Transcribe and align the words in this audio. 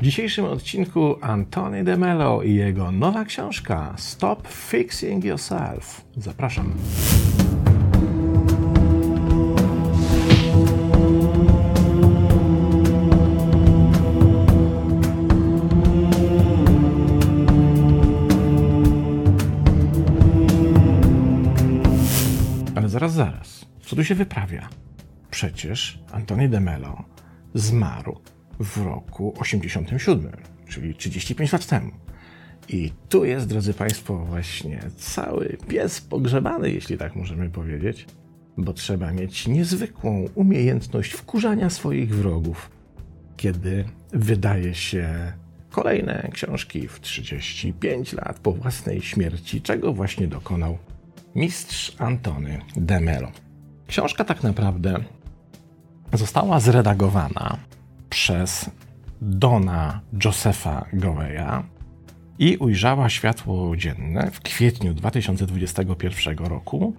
W 0.00 0.02
dzisiejszym 0.02 0.44
odcinku 0.44 1.16
Antony 1.20 1.84
de 1.84 1.96
Mello 1.96 2.42
i 2.42 2.54
jego 2.54 2.90
nowa 2.90 3.24
książka 3.24 3.94
Stop 3.96 4.48
Fixing 4.48 5.24
Yourself. 5.24 6.04
Zapraszam. 6.16 6.74
Ale 22.76 22.88
zaraz, 22.88 23.12
zaraz. 23.12 23.66
Co 23.80 23.96
tu 23.96 24.04
się 24.04 24.14
wyprawia? 24.14 24.68
Przecież 25.30 25.98
Antony 26.12 26.48
de 26.48 26.60
Mello 26.60 27.04
zmarł 27.54 28.20
w 28.60 28.76
roku 28.76 29.34
87, 29.38 30.32
czyli 30.68 30.94
35 30.94 31.52
lat 31.52 31.66
temu. 31.66 31.90
I 32.68 32.92
tu 33.08 33.24
jest, 33.24 33.46
drodzy 33.46 33.74
Państwo, 33.74 34.16
właśnie 34.16 34.80
cały 34.96 35.56
pies 35.68 36.00
pogrzebany, 36.00 36.70
jeśli 36.70 36.98
tak 36.98 37.16
możemy 37.16 37.50
powiedzieć, 37.50 38.06
bo 38.56 38.72
trzeba 38.72 39.12
mieć 39.12 39.48
niezwykłą 39.48 40.28
umiejętność 40.34 41.12
wkurzania 41.12 41.70
swoich 41.70 42.14
wrogów, 42.14 42.70
kiedy 43.36 43.84
wydaje 44.12 44.74
się 44.74 45.32
kolejne 45.70 46.28
książki 46.32 46.88
w 46.88 47.00
35 47.00 48.12
lat 48.12 48.38
po 48.38 48.52
własnej 48.52 49.02
śmierci, 49.02 49.62
czego 49.62 49.92
właśnie 49.92 50.28
dokonał 50.28 50.78
mistrz 51.34 51.92
Antony 51.98 52.58
de 52.76 53.00
Mello. 53.00 53.32
Książka 53.86 54.24
tak 54.24 54.42
naprawdę 54.42 54.96
została 56.12 56.60
zredagowana 56.60 57.56
przez 58.10 58.70
Dona 59.20 60.00
Josepha 60.24 60.86
Goweya 60.92 61.62
i 62.38 62.56
ujrzała 62.56 63.08
światło 63.08 63.76
dzienne 63.76 64.30
w 64.30 64.40
kwietniu 64.40 64.94
2021 64.94 66.38
roku. 66.38 66.94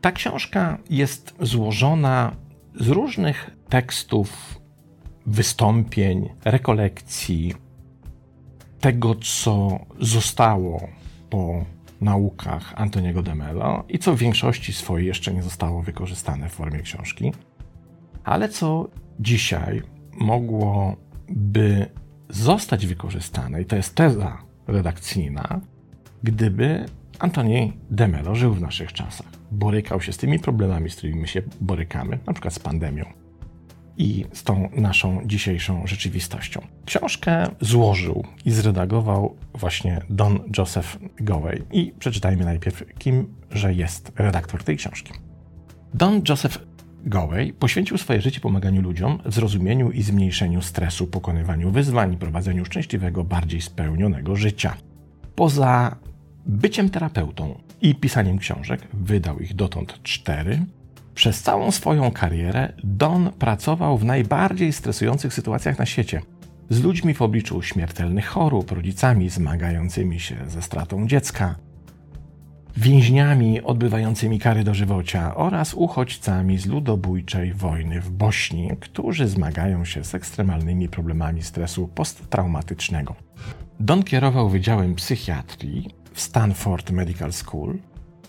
Ta 0.00 0.12
książka 0.12 0.78
jest 0.90 1.34
złożona 1.40 2.36
z 2.80 2.88
różnych 2.88 3.50
tekstów, 3.68 4.60
wystąpień, 5.26 6.28
rekolekcji, 6.44 7.54
tego, 8.80 9.14
co 9.14 9.78
zostało 10.00 10.88
po 11.30 11.64
naukach 12.00 12.72
Antoniego 12.76 13.22
de 13.22 13.34
Mello 13.34 13.84
i 13.88 13.98
co 13.98 14.14
w 14.14 14.18
większości 14.18 14.72
swojej 14.72 15.06
jeszcze 15.06 15.34
nie 15.34 15.42
zostało 15.42 15.82
wykorzystane 15.82 16.48
w 16.48 16.52
formie 16.52 16.78
książki, 16.78 17.32
ale 18.24 18.48
co 18.48 18.88
dzisiaj 19.20 19.82
mogłoby 20.18 21.86
zostać 22.28 22.86
wykorzystane, 22.86 23.62
i 23.62 23.64
to 23.64 23.76
jest 23.76 23.94
teza 23.94 24.38
redakcyjna, 24.66 25.60
gdyby 26.22 26.86
Antoni 27.18 27.72
de 27.90 28.08
Mello 28.08 28.34
żył 28.34 28.54
w 28.54 28.60
naszych 28.60 28.92
czasach, 28.92 29.26
borykał 29.52 30.00
się 30.00 30.12
z 30.12 30.16
tymi 30.16 30.38
problemami, 30.38 30.90
z 30.90 30.96
którymi 30.96 31.20
my 31.20 31.26
się 31.26 31.42
borykamy, 31.60 32.18
na 32.26 32.32
przykład 32.32 32.54
z 32.54 32.58
pandemią 32.58 33.04
i 33.96 34.24
z 34.32 34.42
tą 34.42 34.68
naszą 34.76 35.20
dzisiejszą 35.26 35.86
rzeczywistością. 35.86 36.60
Książkę 36.84 37.46
złożył 37.60 38.24
i 38.44 38.50
zredagował 38.50 39.36
właśnie 39.54 40.00
Don 40.10 40.40
Joseph 40.58 40.98
Gowey. 41.20 41.62
I 41.72 41.92
przeczytajmy 41.98 42.44
najpierw, 42.44 42.84
kim 42.98 43.34
że 43.50 43.74
jest 43.74 44.12
redaktor 44.16 44.64
tej 44.64 44.76
książki. 44.76 45.12
Don 45.94 46.22
Joseph 46.28 46.58
Gowey 47.06 47.52
poświęcił 47.52 47.98
swoje 47.98 48.20
życie 48.20 48.40
pomaganiu 48.40 48.82
ludziom 48.82 49.18
w 49.24 49.34
zrozumieniu 49.34 49.90
i 49.90 50.02
zmniejszeniu 50.02 50.62
stresu, 50.62 51.06
pokonywaniu 51.06 51.70
wyzwań 51.70 52.12
i 52.12 52.16
prowadzeniu 52.16 52.64
szczęśliwego, 52.64 53.24
bardziej 53.24 53.60
spełnionego 53.60 54.36
życia. 54.36 54.76
Poza 55.34 55.96
byciem 56.46 56.90
terapeutą 56.90 57.60
i 57.82 57.94
pisaniem 57.94 58.38
książek, 58.38 58.80
wydał 58.92 59.38
ich 59.38 59.54
dotąd 59.54 60.02
cztery, 60.02 60.60
przez 61.14 61.42
całą 61.42 61.70
swoją 61.70 62.10
karierę 62.10 62.72
Don 62.84 63.32
pracował 63.32 63.98
w 63.98 64.04
najbardziej 64.04 64.72
stresujących 64.72 65.34
sytuacjach 65.34 65.78
na 65.78 65.86
świecie. 65.86 66.22
Z 66.70 66.82
ludźmi 66.82 67.14
w 67.14 67.22
obliczu 67.22 67.62
śmiertelnych 67.62 68.26
chorób, 68.26 68.70
rodzicami 68.70 69.30
zmagającymi 69.30 70.20
się 70.20 70.36
ze 70.48 70.62
stratą 70.62 71.08
dziecka, 71.08 71.54
więźniami 72.76 73.62
odbywającymi 73.62 74.38
kary 74.38 74.64
dożywocia 74.64 75.34
oraz 75.34 75.74
uchodźcami 75.74 76.58
z 76.58 76.66
ludobójczej 76.66 77.52
wojny 77.52 78.00
w 78.00 78.10
Bośni, 78.10 78.70
którzy 78.80 79.28
zmagają 79.28 79.84
się 79.84 80.04
z 80.04 80.14
ekstremalnymi 80.14 80.88
problemami 80.88 81.42
stresu 81.42 81.88
posttraumatycznego. 81.88 83.14
Don 83.80 84.02
kierował 84.02 84.48
Wydziałem 84.48 84.94
Psychiatrii 84.94 85.90
w 86.12 86.20
Stanford 86.20 86.90
Medical 86.90 87.32
School, 87.32 87.78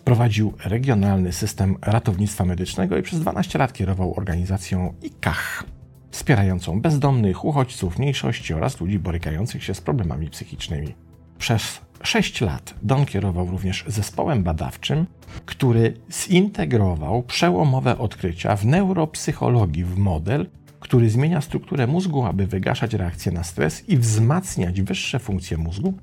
prowadził 0.03 0.53
regionalny 0.65 1.33
system 1.33 1.77
ratownictwa 1.81 2.45
medycznego 2.45 2.97
i 2.97 3.01
przez 3.01 3.19
12 3.19 3.59
lat 3.59 3.73
kierował 3.73 4.13
organizacją 4.17 4.93
ICAH, 5.01 5.63
wspierającą 6.11 6.81
bezdomnych, 6.81 7.45
uchodźców, 7.45 7.99
mniejszości 7.99 8.53
oraz 8.53 8.81
ludzi 8.81 8.99
borykających 8.99 9.63
się 9.63 9.73
z 9.73 9.81
problemami 9.81 10.29
psychicznymi. 10.29 10.95
Przez 11.37 11.84
6 12.05 12.41
lat 12.41 12.73
Don 12.81 13.05
kierował 13.05 13.47
również 13.51 13.83
zespołem 13.87 14.43
badawczym, 14.43 15.05
który 15.45 15.93
zintegrował 16.11 17.23
przełomowe 17.23 17.97
odkrycia 17.97 18.55
w 18.55 18.65
neuropsychologii 18.65 19.83
w 19.83 19.97
model, 19.97 20.47
który 20.79 21.09
zmienia 21.09 21.41
strukturę 21.41 21.87
mózgu, 21.87 22.25
aby 22.25 22.47
wygaszać 22.47 22.93
reakcję 22.93 23.31
na 23.31 23.43
stres 23.43 23.89
i 23.89 23.97
wzmacniać 23.97 24.81
wyższe 24.81 25.19
funkcje 25.19 25.57
mózgu, 25.57 25.93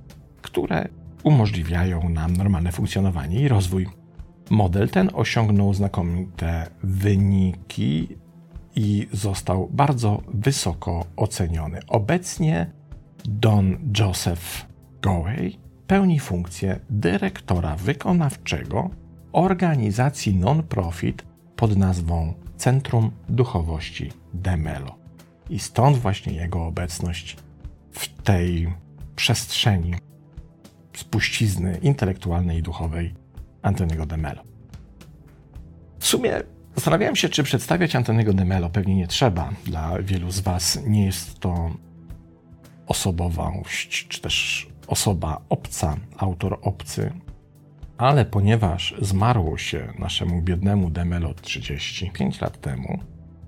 które 0.42 0.88
umożliwiają 1.22 2.08
nam 2.08 2.36
normalne 2.36 2.72
funkcjonowanie 2.72 3.40
i 3.40 3.48
rozwój. 3.48 3.86
Model 4.50 4.88
ten 4.88 5.10
osiągnął 5.14 5.74
znakomite 5.74 6.66
wyniki 6.82 8.08
i 8.76 9.08
został 9.12 9.68
bardzo 9.72 10.22
wysoko 10.34 11.04
oceniony. 11.16 11.80
Obecnie 11.88 12.70
Don 13.24 13.78
Joseph 13.98 14.66
Gowey 15.02 15.61
pełni 15.86 16.20
funkcję 16.20 16.80
dyrektora 16.90 17.76
wykonawczego 17.76 18.90
organizacji 19.32 20.34
non-profit 20.36 21.22
pod 21.56 21.76
nazwą 21.76 22.34
Centrum 22.56 23.10
Duchowości 23.28 24.12
Demelo. 24.34 24.94
I 25.50 25.58
stąd 25.58 25.96
właśnie 25.96 26.32
jego 26.32 26.66
obecność 26.66 27.36
w 27.90 28.22
tej 28.22 28.72
przestrzeni 29.16 29.94
spuścizny 30.96 31.78
intelektualnej 31.82 32.58
i 32.58 32.62
duchowej 32.62 33.14
Antoniego 33.62 34.06
de 34.06 34.16
Mello. 34.16 34.42
W 35.98 36.06
sumie 36.06 36.42
zastanawiałem 36.74 37.16
się, 37.16 37.28
czy 37.28 37.42
przedstawiać 37.42 37.96
Antoniego 37.96 38.32
de 38.32 38.44
Mello. 38.44 38.70
Pewnie 38.70 38.94
nie 38.94 39.06
trzeba. 39.06 39.50
Dla 39.64 40.02
wielu 40.02 40.30
z 40.30 40.40
Was 40.40 40.78
nie 40.86 41.06
jest 41.06 41.38
to 41.38 41.70
osobowość, 42.86 44.08
czy 44.08 44.20
też 44.20 44.68
osoba 44.86 45.40
obca, 45.48 45.96
autor 46.16 46.58
obcy. 46.62 47.12
Ale 47.98 48.24
ponieważ 48.24 48.94
zmarło 49.00 49.58
się 49.58 49.92
naszemu 49.98 50.42
biednemu 50.42 50.90
Demelo 50.90 51.34
35 51.34 52.40
lat 52.40 52.60
temu, 52.60 52.98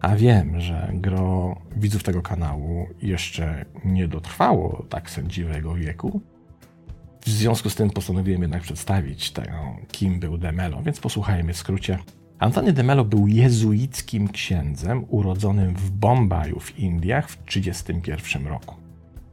a 0.01 0.17
wiem, 0.17 0.61
że 0.61 0.91
gro 0.95 1.57
widzów 1.77 2.03
tego 2.03 2.23
kanału 2.23 2.87
jeszcze 3.03 3.65
nie 3.85 4.09
dotrwało 4.09 4.85
tak 4.89 5.11
sędziwego 5.11 5.75
wieku, 5.75 6.21
w 7.25 7.31
związku 7.31 7.71
z 7.71 7.75
tym 7.75 7.91
postanowiłem 7.91 8.43
jednak 8.43 8.63
przedstawić 8.63 9.31
tego, 9.31 9.77
kim 9.93 10.21
był 10.21 10.39
Demelo, 10.39 10.83
więc 10.83 11.01
posłuchajmy 11.01 11.53
w 11.53 11.57
skrócie. 11.57 11.99
Antony 12.39 12.73
Demelo 12.73 13.05
był 13.05 13.27
jezuickim 13.27 14.29
księdzem 14.29 15.05
urodzonym 15.09 15.75
w 15.75 15.91
Bombaju 15.91 16.61
w 16.61 16.79
Indiach 16.79 17.29
w 17.29 17.37
1931 17.37 18.47
roku. 18.47 18.84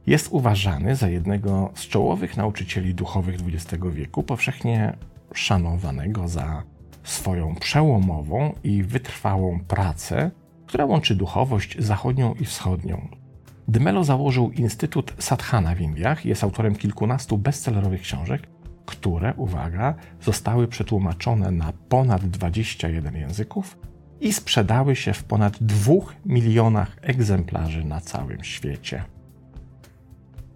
Jest 0.08 0.28
uważany 0.32 0.96
za 0.96 1.10
jednego 1.10 1.72
z 1.76 1.88
czołowych 1.88 2.38
nauczycieli 2.38 2.96
duchowych 2.96 3.36
XX 3.48 3.84
wieku, 3.92 4.24
powszechnie 4.24 4.98
szanowanego 5.34 6.28
za 6.28 6.64
swoją 7.04 7.56
przełomową 7.56 8.54
i 8.64 8.84
wytrwałą 8.84 9.60
pracę, 9.60 10.32
która 10.66 10.86
łączy 10.86 11.16
duchowość 11.16 11.76
zachodnią 11.80 12.34
i 12.34 12.46
wschodnią. 12.46 13.08
Demelo 13.68 14.04
założył 14.04 14.52
Instytut 14.52 15.14
Sadhana 15.20 15.76
w 15.76 15.82
Indiach 15.82 16.26
i 16.26 16.30
jest 16.30 16.44
autorem 16.44 16.76
kilkunastu 16.76 17.38
bestsellerowych 17.38 18.02
książek, 18.02 18.48
które, 18.86 19.34
uwaga, 19.38 19.96
zostały 20.22 20.68
przetłumaczone 20.68 21.52
na 21.52 21.74
ponad 21.90 22.26
21 22.26 23.16
języków 23.16 23.78
i 24.22 24.34
sprzedały 24.34 24.96
się 24.96 25.14
w 25.14 25.24
ponad 25.24 25.64
2 25.64 25.94
milionach 26.26 26.98
egzemplarzy 27.02 27.84
na 27.84 28.02
całym 28.02 28.44
świecie. 28.44 29.04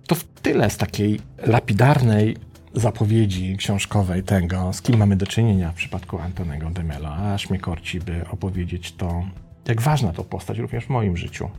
To 0.08 0.16
w 0.16 0.24
tyle 0.24 0.70
z 0.70 0.78
takiej 0.78 1.20
lapidarnej 1.38 2.38
zapowiedzi 2.74 3.58
książkowej 3.58 4.24
tego, 4.24 4.74
z 4.74 4.82
kim 4.82 4.98
mamy 4.98 5.16
do 5.16 5.28
czynienia 5.28 5.72
w 5.72 5.76
przypadku 5.76 6.20
Antonego 6.20 6.70
Demelo, 6.70 7.16
aż 7.16 7.50
mnie 7.50 7.60
korci, 7.60 8.00
by 8.00 8.28
opowiedzieć 8.30 8.92
to, 8.92 9.24
jak 9.68 9.82
ważna 9.82 10.14
to 10.14 10.24
postać 10.24 10.58
również 10.58 10.86
w 10.86 10.90
moim 10.90 11.18
życiu. 11.18 11.50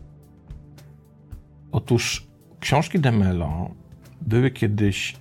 Otóż 1.72 2.26
książki 2.60 2.98
de 3.00 3.12
Mello 3.12 3.70
były 4.20 4.50
kiedyś 4.50 5.16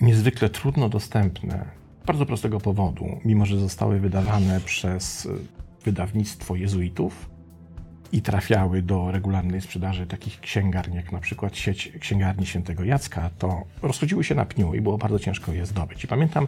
niezwykle 0.00 0.48
trudno 0.48 0.88
dostępne. 0.88 1.64
Z 2.02 2.06
bardzo 2.06 2.26
prostego 2.26 2.60
powodu, 2.60 3.06
mimo 3.24 3.46
że 3.46 3.58
zostały 3.58 4.00
wydawane 4.00 4.60
przez 4.60 5.28
wydawnictwo 5.84 6.56
jezuitów 6.56 7.30
i 8.12 8.22
trafiały 8.22 8.82
do 8.82 9.10
regularnej 9.10 9.60
sprzedaży 9.60 10.06
takich 10.06 10.40
księgarni, 10.40 10.96
jak 10.96 11.12
na 11.12 11.20
przykład 11.20 11.56
sieć 11.56 11.92
księgarni 12.00 12.46
Świętego 12.46 12.84
Jacka, 12.84 13.30
to 13.38 13.64
rozchodziły 13.82 14.24
się 14.24 14.34
na 14.34 14.44
pniu 14.44 14.74
i 14.74 14.80
było 14.80 14.98
bardzo 14.98 15.18
ciężko 15.18 15.52
je 15.52 15.66
zdobyć. 15.66 16.04
I 16.04 16.06
pamiętam 16.06 16.46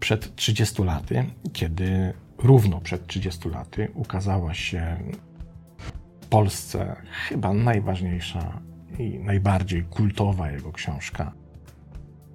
przed 0.00 0.36
30 0.36 0.82
laty, 0.82 1.24
kiedy 1.52 2.12
równo 2.38 2.80
przed 2.80 3.06
30 3.06 3.48
laty 3.48 3.88
ukazała 3.94 4.54
się 4.54 4.96
w 5.78 6.26
Polsce 6.26 6.96
chyba 7.28 7.52
najważniejsza 7.52 8.60
i 8.98 9.18
najbardziej 9.18 9.82
kultowa 9.82 10.50
jego 10.50 10.72
książka 10.72 11.32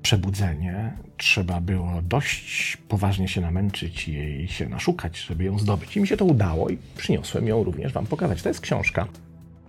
Przebudzenie. 0.02 0.94
Trzeba 1.18 1.62
było 1.62 2.02
dość 2.02 2.78
poważnie 2.88 3.28
się 3.28 3.42
namęczyć 3.42 4.08
i 4.08 4.14
jej 4.14 4.48
się 4.48 4.70
naszukać, 4.70 5.20
żeby 5.20 5.44
ją 5.44 5.60
zdobyć. 5.60 5.98
I 5.98 6.02
mi 6.02 6.08
się 6.08 6.18
to 6.18 6.26
udało 6.26 6.70
i 6.70 6.78
przyniosłem 6.98 7.48
ją 7.48 7.64
również 7.64 7.94
Wam 7.94 8.06
pokazać. 8.06 8.42
To 8.42 8.50
jest 8.50 8.62
książka 8.62 9.08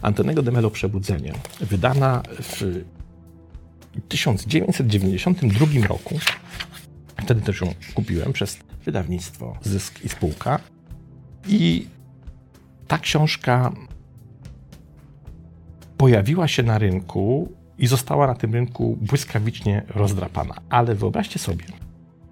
Antonego 0.03 0.43
de 0.43 0.51
Mello 0.51 0.71
Przebudzenie, 0.71 1.33
wydana 1.61 2.23
w 2.43 2.85
1992 4.09 5.87
roku. 5.87 6.19
Wtedy 7.17 7.41
też 7.41 7.61
ją 7.61 7.75
kupiłem 7.95 8.33
przez 8.33 8.59
wydawnictwo 8.85 9.57
Zysk 9.63 10.05
i 10.05 10.09
Spółka. 10.09 10.59
I 11.49 11.87
ta 12.89 12.99
książka 12.99 13.73
pojawiła 15.97 16.49
się 16.49 16.63
na 16.63 16.79
rynku 16.79 17.53
i 17.81 17.87
została 17.87 18.27
na 18.27 18.35
tym 18.35 18.53
rynku 18.53 18.99
błyskawicznie 19.01 19.83
rozdrapana. 19.89 20.55
Ale 20.71 20.95
wyobraźcie 20.95 21.39
sobie, 21.39 21.65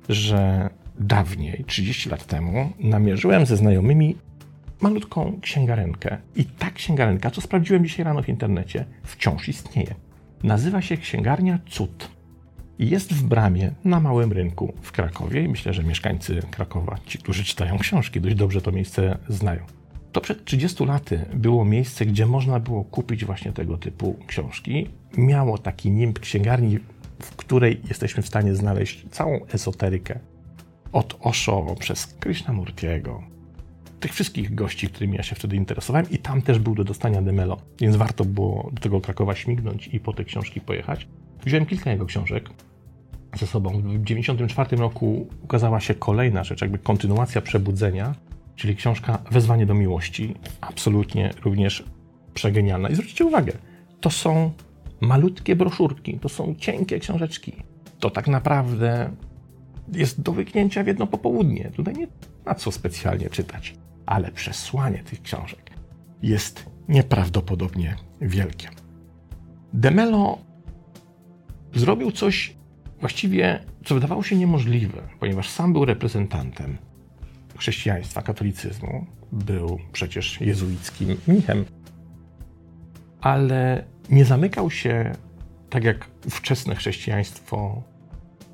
że 0.09 0.71
dawniej, 1.01 1.65
30 1.67 2.11
lat 2.11 2.27
temu, 2.27 2.73
namierzyłem 2.81 3.47
ze 3.47 3.57
znajomymi 3.57 4.17
malutką 4.81 5.39
księgarenkę. 5.41 6.19
I 6.37 6.45
ta 6.45 6.71
księgarenka, 6.71 7.31
co 7.31 7.41
sprawdziłem 7.41 7.85
dzisiaj 7.85 8.05
rano 8.05 8.23
w 8.23 8.29
internecie, 8.29 8.85
wciąż 9.03 9.49
istnieje. 9.49 9.95
Nazywa 10.43 10.83
się 10.83 10.97
Księgarnia 10.97 11.59
Cud. 11.71 12.11
Jest 12.79 13.13
w 13.13 13.23
bramie 13.23 13.71
na 13.85 14.01
małym 14.01 14.33
rynku 14.33 14.75
w 14.83 14.93
Krakowie. 14.93 15.43
I 15.43 15.49
myślę, 15.49 15.73
że 15.73 15.85
mieszkańcy 15.85 16.43
Krakowa, 16.51 16.99
ci, 17.07 17.19
którzy 17.19 17.45
czytają 17.45 17.79
książki, 17.79 18.21
dość 18.21 18.37
dobrze 18.37 18.61
to 18.61 18.73
miejsce 18.73 19.19
znają. 19.29 19.78
To 20.13 20.21
przed 20.21 20.45
30 20.45 20.85
laty 20.85 21.25
było 21.35 21.65
miejsce, 21.65 22.07
gdzie 22.07 22.27
można 22.27 22.61
było 22.61 22.85
kupić 22.85 23.25
właśnie 23.25 23.53
tego 23.53 23.77
typu 23.77 24.17
książki. 24.27 24.89
Miało 25.17 25.59
taki 25.59 25.91
nimb 25.91 26.19
księgarni, 26.19 26.79
w 27.23 27.37
której 27.37 27.81
jesteśmy 27.89 28.23
w 28.23 28.27
stanie 28.27 28.55
znaleźć 28.55 29.07
całą 29.11 29.47
esoterykę. 29.47 30.19
Od 30.93 31.17
Osho 31.21 31.75
przez 31.79 32.07
Krishnamurtiego, 32.07 33.23
tych 34.01 34.13
wszystkich 34.13 34.55
gości, 34.55 34.89
którymi 34.89 35.17
ja 35.17 35.23
się 35.23 35.37
wtedy 35.37 35.57
interesowałem 35.57 36.11
i 36.11 36.19
tam 36.19 36.43
też 36.43 36.59
był 36.59 36.75
do 36.75 36.85
dostania 36.85 37.23
Demelo, 37.23 37.57
więc 37.81 37.97
warto 37.97 38.25
było 38.25 38.71
do 38.73 38.81
tego 38.81 39.01
Krakowa 39.01 39.35
śmignąć 39.35 39.89
i 39.93 40.01
po 40.01 40.13
te 40.13 40.25
książki 40.25 40.61
pojechać. 40.61 41.09
Wziąłem 41.45 41.67
kilka 41.67 41.91
jego 41.91 42.07
książek 42.07 42.51
ze 43.35 43.47
sobą. 43.47 43.71
W 43.71 43.75
1994 43.75 44.77
roku 44.77 45.29
ukazała 45.43 45.81
się 45.81 45.95
kolejna 45.95 46.45
rzecz, 46.45 46.61
jakby 46.61 46.79
kontynuacja 46.79 47.41
Przebudzenia, 47.41 48.15
czyli 48.59 48.77
książka 48.77 49.19
Wezwanie 49.31 49.67
do 49.67 49.75
miłości. 49.75 50.35
Absolutnie 50.61 51.31
również 51.45 51.85
przegenialna. 52.35 52.89
I 52.89 52.95
zwróćcie 52.95 53.25
uwagę, 53.25 53.53
to 54.01 54.11
są 54.11 54.53
malutkie 55.01 55.57
broszurki, 55.57 56.19
to 56.19 56.29
są 56.29 56.55
cienkie 56.55 56.99
książeczki. 56.99 57.53
To 58.01 58.11
tak 58.11 58.29
naprawdę 58.29 59.11
jest 59.93 60.21
do 60.21 60.33
wyknięcia 60.33 60.85
w 60.85 60.87
jedno 60.87 61.07
popołudnie. 61.07 61.71
Tutaj 61.77 61.95
nie 61.95 62.07
ma 62.47 62.55
co 62.55 62.73
specjalnie 62.73 63.31
czytać, 63.31 63.75
ale 64.07 64.31
przesłanie 64.31 64.99
tych 64.99 65.23
książek 65.23 65.71
jest 66.23 66.67
nieprawdopodobnie 66.89 67.97
wielkie. 68.21 68.69
Demelo 69.73 70.39
zrobił 71.75 72.13
coś 72.13 72.57
właściwie, 73.01 73.65
co 73.85 73.95
wydawało 73.95 74.23
się 74.23 74.37
niemożliwe, 74.37 75.03
ponieważ 75.21 75.49
sam 75.49 75.73
był 75.73 75.85
reprezentantem 75.85 76.79
chrześcijaństwa, 77.59 78.23
katolicyzmu. 78.23 79.07
Był 79.33 79.79
przecież 79.93 80.41
jezuickim 80.41 81.17
mnichem, 81.27 81.65
ale 83.21 83.85
nie 84.11 84.25
zamykał 84.25 84.71
się 84.71 85.13
tak 85.71 85.85
jak 85.85 86.07
wczesne 86.31 86.75
chrześcijaństwo 86.75 87.83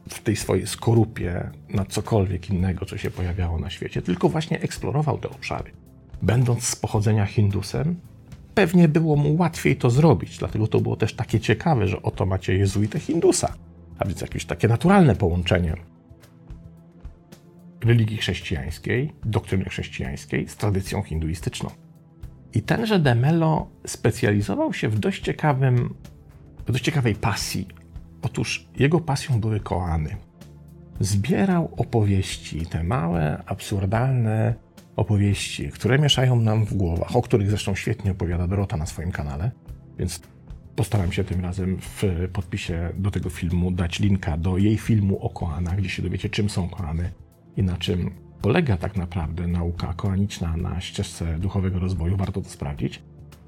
w 0.09 0.23
tej 0.23 0.37
swojej 0.37 0.67
skorupie 0.67 1.51
na 1.69 1.85
cokolwiek 1.85 2.51
innego, 2.51 2.87
co 2.87 2.99
się 2.99 3.11
pojawiało 3.11 3.59
na 3.59 3.71
świecie, 3.71 4.03
tylko 4.03 4.29
właśnie 4.29 4.61
eksplorował 4.61 5.19
te 5.19 5.29
obszary. 5.29 5.71
Będąc 6.23 6.65
z 6.65 6.77
pochodzenia 6.77 7.27
Hindusem, 7.27 7.97
pewnie 8.55 8.89
było 8.89 9.17
mu 9.17 9.37
łatwiej 9.37 9.77
to 9.77 9.91
zrobić, 9.91 10.39
dlatego 10.39 10.67
to 10.67 10.81
było 10.81 10.97
też 10.97 11.15
takie 11.15 11.41
ciekawe, 11.41 11.89
że 11.89 12.03
oto 12.03 12.27
macie 12.27 12.57
jezuitę 12.57 13.01
Hindusa, 13.01 13.55
a 13.99 14.05
więc 14.05 14.21
jakieś 14.21 14.45
takie 14.45 14.69
naturalne 14.69 15.17
połączenie 15.17 15.77
religii 17.85 18.17
chrześcijańskiej, 18.17 19.13
doktryny 19.25 19.65
chrześcijańskiej 19.65 20.49
z 20.49 20.57
tradycją 20.57 21.03
hinduistyczną. 21.03 21.71
I 22.55 22.63
tenże 22.63 22.99
Demelo 22.99 23.69
specjalizował 23.87 24.73
się 24.73 24.89
w 24.89 24.99
dość 24.99 25.23
ciekawym, 25.23 25.95
w 26.67 26.73
dość 26.73 26.85
ciekawej 26.85 27.15
pasji. 27.15 27.69
Otóż 28.23 28.69
jego 28.79 29.01
pasją 29.01 29.41
były 29.41 29.61
koany. 29.61 30.17
Zbierał 31.01 31.75
opowieści, 31.77 32.67
te 32.67 32.85
małe, 32.85 33.43
absurdalne 33.47 34.55
opowieści, 34.97 35.71
które 35.71 35.99
mieszają 35.99 36.41
nam 36.41 36.67
w 36.67 36.75
głowach, 36.75 37.17
o 37.17 37.23
których 37.23 37.51
zresztą 37.51 37.75
świetnie 37.75 38.11
opowiada 38.11 38.47
Dorota 38.47 38.77
na 38.77 38.87
swoim 38.87 39.13
kanale, 39.13 39.51
więc 39.99 40.21
postaram 40.77 41.13
się 41.13 41.25
tym 41.25 41.41
razem 41.41 41.79
w 41.81 42.29
podpisie 42.33 42.91
do 42.97 43.11
tego 43.11 43.31
filmu 43.31 43.71
dać 43.71 44.01
linka 44.01 44.37
do 44.37 44.59
jej 44.59 44.79
filmu 44.79 45.19
o 45.19 45.31
koanach, 45.31 45.77
gdzie 45.77 45.89
się 45.89 46.03
dowiecie, 46.03 46.31
czym 46.31 46.51
są 46.51 46.69
koany, 46.69 47.11
i 47.57 47.63
na 47.63 47.77
czym 47.77 48.11
polega 48.43 48.77
tak 48.77 48.97
naprawdę 48.97 49.47
nauka 49.47 49.95
koaniczna 49.97 50.57
na 50.57 50.81
ścieżce 50.81 51.39
duchowego 51.39 51.79
rozwoju, 51.79 52.17
warto 52.17 52.41
to 52.41 52.49
sprawdzić. 52.49 53.03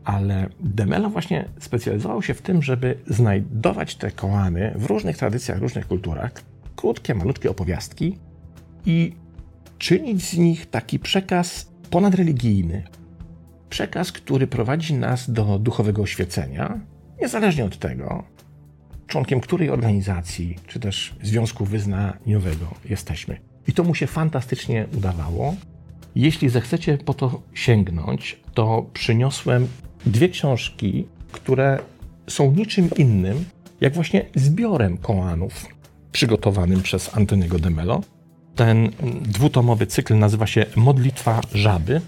Ale 0.05 0.49
Demelo 0.61 1.11
właśnie 1.11 1.49
specjalizował 1.58 2.23
się 2.23 2.35
w 2.35 2.43
tym, 2.43 2.62
żeby 2.62 2.99
znajdować 3.06 3.97
te 3.97 4.11
koany 4.11 4.75
w 4.76 4.87
różnych 4.87 5.19
tradycjach, 5.19 5.58
różnych 5.58 5.89
kulturach, 5.89 6.32
krótkie, 6.77 7.15
malutkie 7.15 7.51
opowiastki 7.51 8.19
i 8.86 9.13
czynić 9.79 10.29
z 10.29 10.39
nich 10.39 10.67
taki 10.67 10.98
przekaz 10.98 11.72
ponadreligijny. 11.91 12.82
Przekaz, 13.70 14.13
który 14.13 14.46
prowadzi 14.46 14.94
nas 14.94 15.31
do 15.31 15.58
duchowego 15.58 16.03
oświecenia, 16.03 16.81
niezależnie 17.20 17.65
od 17.65 17.79
tego, 17.79 18.25
członkiem 19.06 19.41
której 19.41 19.70
organizacji 19.70 20.56
czy 20.67 20.81
też 20.81 21.15
związku 21.22 21.65
wyznaniowego 21.65 22.75
jesteśmy. 22.84 23.56
I 23.69 23.73
to 23.73 23.85
mu 23.85 23.94
się 23.94 24.06
fantastycznie 24.06 24.87
udawało. 24.96 25.55
Jeśli 26.15 26.49
zechcecie 26.49 26.99
po 26.99 27.15
to 27.15 27.43
sięgnąć, 27.55 28.41
to 28.55 28.87
przyniosłem 28.93 29.69
dwie 30.06 30.29
książki, 30.29 31.06
które 31.32 31.79
są 32.29 32.53
niczym 32.53 32.91
innym, 32.96 33.44
jak 33.81 33.94
właśnie 33.94 34.27
zbiorem 34.35 34.99
koanów 34.99 35.67
przygotowanym 36.13 36.82
przez 36.82 37.17
Antoniego 37.17 37.58
de 37.58 37.70
Mello. 37.70 38.01
Ten 38.55 38.91
dwutomowy 39.23 39.87
cykl 39.87 40.19
nazywa 40.19 40.46
się 40.46 40.67
Modlitwa 40.77 41.41
Żaby 41.55 42.01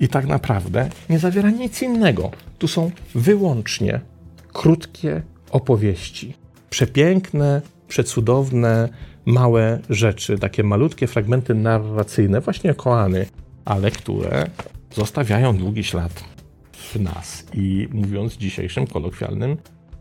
i 0.00 0.08
tak 0.08 0.26
naprawdę 0.26 0.90
nie 1.08 1.18
zawiera 1.18 1.50
nic 1.50 1.82
innego. 1.82 2.30
Tu 2.58 2.68
są 2.68 2.90
wyłącznie 3.14 4.00
krótkie 4.52 5.22
opowieści. 5.50 6.34
Przepiękne, 6.70 7.62
przecudowne, 7.90 8.88
małe 9.26 9.80
rzeczy, 9.90 10.38
takie 10.38 10.62
malutkie 10.62 11.06
fragmenty 11.06 11.54
narracyjne, 11.54 12.40
właśnie 12.40 12.74
koany, 12.74 13.26
ale 13.64 13.90
które 13.90 14.50
zostawiają 14.94 15.56
długi 15.56 15.84
ślad 15.84 16.24
w 16.72 17.00
nas 17.00 17.46
i 17.54 17.88
mówiąc 17.92 18.36
dzisiejszym 18.36 18.86
kolokwialnym 18.86 19.56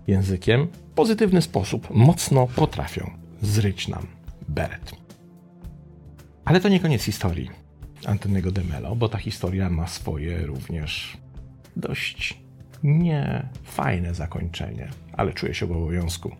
językiem, 0.07 0.67
w 0.91 0.93
pozytywny 0.95 1.41
sposób 1.41 1.87
mocno 1.89 2.47
potrafią 2.47 3.11
zryć 3.41 3.87
nam 3.87 4.07
beret. 4.47 4.91
Ale 6.45 6.59
to 6.59 6.69
nie 6.69 6.79
koniec 6.79 7.03
historii 7.03 7.49
Antoniego 8.05 8.51
de 8.51 8.63
Mello, 8.63 8.95
bo 8.95 9.09
ta 9.09 9.17
historia 9.17 9.69
ma 9.69 9.87
swoje 9.87 10.45
również 10.45 11.17
dość 11.75 12.39
niefajne 12.83 14.13
zakończenie, 14.13 14.89
ale 15.13 15.33
czuję 15.33 15.53
się 15.53 15.65
w 15.65 15.71
obowiązku, 15.71 16.35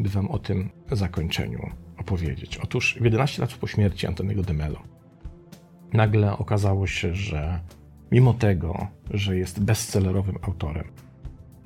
by 0.00 0.08
wam 0.08 0.28
o 0.28 0.38
tym 0.38 0.70
zakończeniu 0.92 1.70
opowiedzieć. 1.98 2.58
Otóż 2.58 2.96
w 3.00 3.04
11 3.04 3.42
lat 3.42 3.54
po 3.54 3.66
śmierci 3.66 4.06
Antoniego 4.06 4.42
de 4.42 4.52
Mello 4.52 4.82
nagle 5.92 6.38
okazało 6.38 6.86
się, 6.86 7.14
że 7.14 7.60
mimo 8.12 8.34
tego, 8.34 8.86
że 9.10 9.36
jest 9.36 9.64
bestsellerowym 9.64 10.38
autorem, 10.42 10.84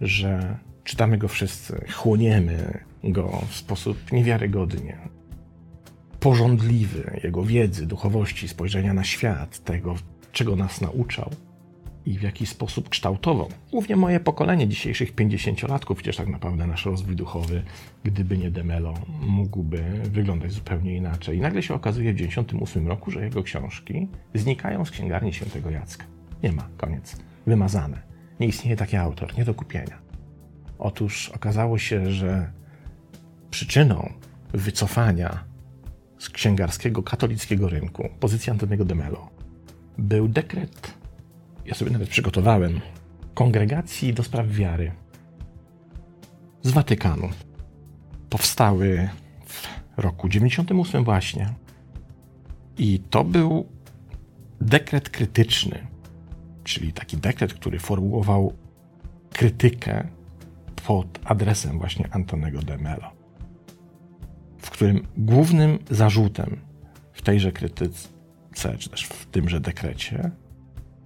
że 0.00 0.58
czytamy 0.84 1.18
go 1.18 1.28
wszyscy, 1.28 1.84
chłoniemy 1.92 2.84
go 3.04 3.42
w 3.48 3.54
sposób 3.54 4.12
niewiarygodnie 4.12 4.98
porządliwy 6.20 7.20
jego 7.24 7.44
wiedzy, 7.44 7.86
duchowości, 7.86 8.48
spojrzenia 8.48 8.94
na 8.94 9.04
świat, 9.04 9.64
tego, 9.64 9.94
czego 10.32 10.56
nas 10.56 10.80
nauczał 10.80 11.30
i 12.10 12.18
w 12.18 12.22
jaki 12.22 12.46
sposób 12.46 12.88
kształtował. 12.88 13.48
Głównie 13.70 13.96
moje 13.96 14.20
pokolenie 14.20 14.68
dzisiejszych 14.68 15.14
50-latków, 15.14 15.94
przecież 15.94 16.16
tak 16.16 16.28
naprawdę 16.28 16.66
nasz 16.66 16.86
rozwój 16.86 17.16
duchowy, 17.16 17.62
gdyby 18.04 18.38
nie 18.38 18.50
Demelo, 18.50 18.94
mógłby 19.20 19.82
wyglądać 20.04 20.52
zupełnie 20.52 20.96
inaczej. 20.96 21.38
I 21.38 21.40
nagle 21.40 21.62
się 21.62 21.74
okazuje 21.74 22.12
w 22.12 22.16
98 22.16 22.88
roku, 22.88 23.10
że 23.10 23.24
jego 23.24 23.42
książki 23.42 24.08
znikają 24.34 24.84
z 24.84 24.90
księgarni 24.90 25.32
świętego 25.32 25.70
Jacka. 25.70 26.04
Nie 26.42 26.52
ma, 26.52 26.68
koniec. 26.76 27.16
Wymazane. 27.46 28.02
Nie 28.40 28.46
istnieje 28.46 28.76
taki 28.76 28.96
autor, 28.96 29.38
nie 29.38 29.44
do 29.44 29.54
kupienia. 29.54 29.98
Otóż 30.78 31.28
okazało 31.28 31.78
się, 31.78 32.10
że 32.10 32.52
przyczyną 33.50 34.12
wycofania 34.52 35.44
z 36.18 36.30
księgarskiego 36.30 37.02
katolickiego 37.02 37.68
rynku 37.68 38.08
pozycji 38.20 38.50
Antonego 38.50 38.84
de 38.84 38.94
Mello 38.94 39.30
był 39.98 40.28
dekret, 40.28 40.99
ja 41.70 41.76
sobie 41.76 41.90
nawet 41.90 42.08
przygotowałem, 42.08 42.80
kongregacji 43.34 44.14
do 44.14 44.22
spraw 44.22 44.48
wiary 44.48 44.92
z 46.62 46.70
Watykanu. 46.70 47.28
Powstały 48.30 49.08
w 49.46 49.68
roku 49.96 50.28
98 50.28 51.04
właśnie. 51.04 51.54
I 52.78 53.00
to 53.10 53.24
był 53.24 53.66
dekret 54.60 55.10
krytyczny, 55.10 55.86
czyli 56.64 56.92
taki 56.92 57.16
dekret, 57.16 57.54
który 57.54 57.78
formułował 57.78 58.52
krytykę 59.32 60.08
pod 60.86 61.18
adresem 61.24 61.78
właśnie 61.78 62.08
Antonego 62.12 62.62
de 62.62 62.78
Mello 62.78 63.20
w 64.62 64.70
którym 64.70 65.06
głównym 65.16 65.78
zarzutem 65.90 66.60
w 67.12 67.22
tejże 67.22 67.52
krytyce, 67.52 68.08
czy 68.78 68.90
też 68.90 69.04
w 69.04 69.26
tymże 69.26 69.60
dekrecie, 69.60 70.30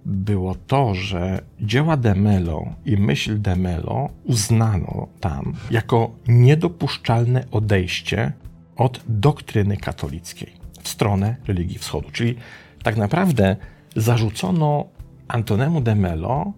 było 0.05 0.55
to, 0.67 0.95
że 0.95 1.41
dzieła 1.61 1.97
Demelo 1.97 2.65
i 2.85 2.97
myśl 2.97 3.41
Demelo 3.41 4.09
uznano 4.23 5.07
tam 5.19 5.53
jako 5.71 6.11
niedopuszczalne 6.27 7.45
odejście 7.51 8.31
od 8.75 9.01
doktryny 9.07 9.77
katolickiej 9.77 10.51
w 10.81 10.89
stronę 10.89 11.35
religii 11.47 11.77
wschodu. 11.77 12.11
Czyli 12.11 12.35
tak 12.83 12.97
naprawdę 12.97 13.55
zarzucono 13.95 14.85
Antonemu 15.27 15.81
Demelo 15.81 16.53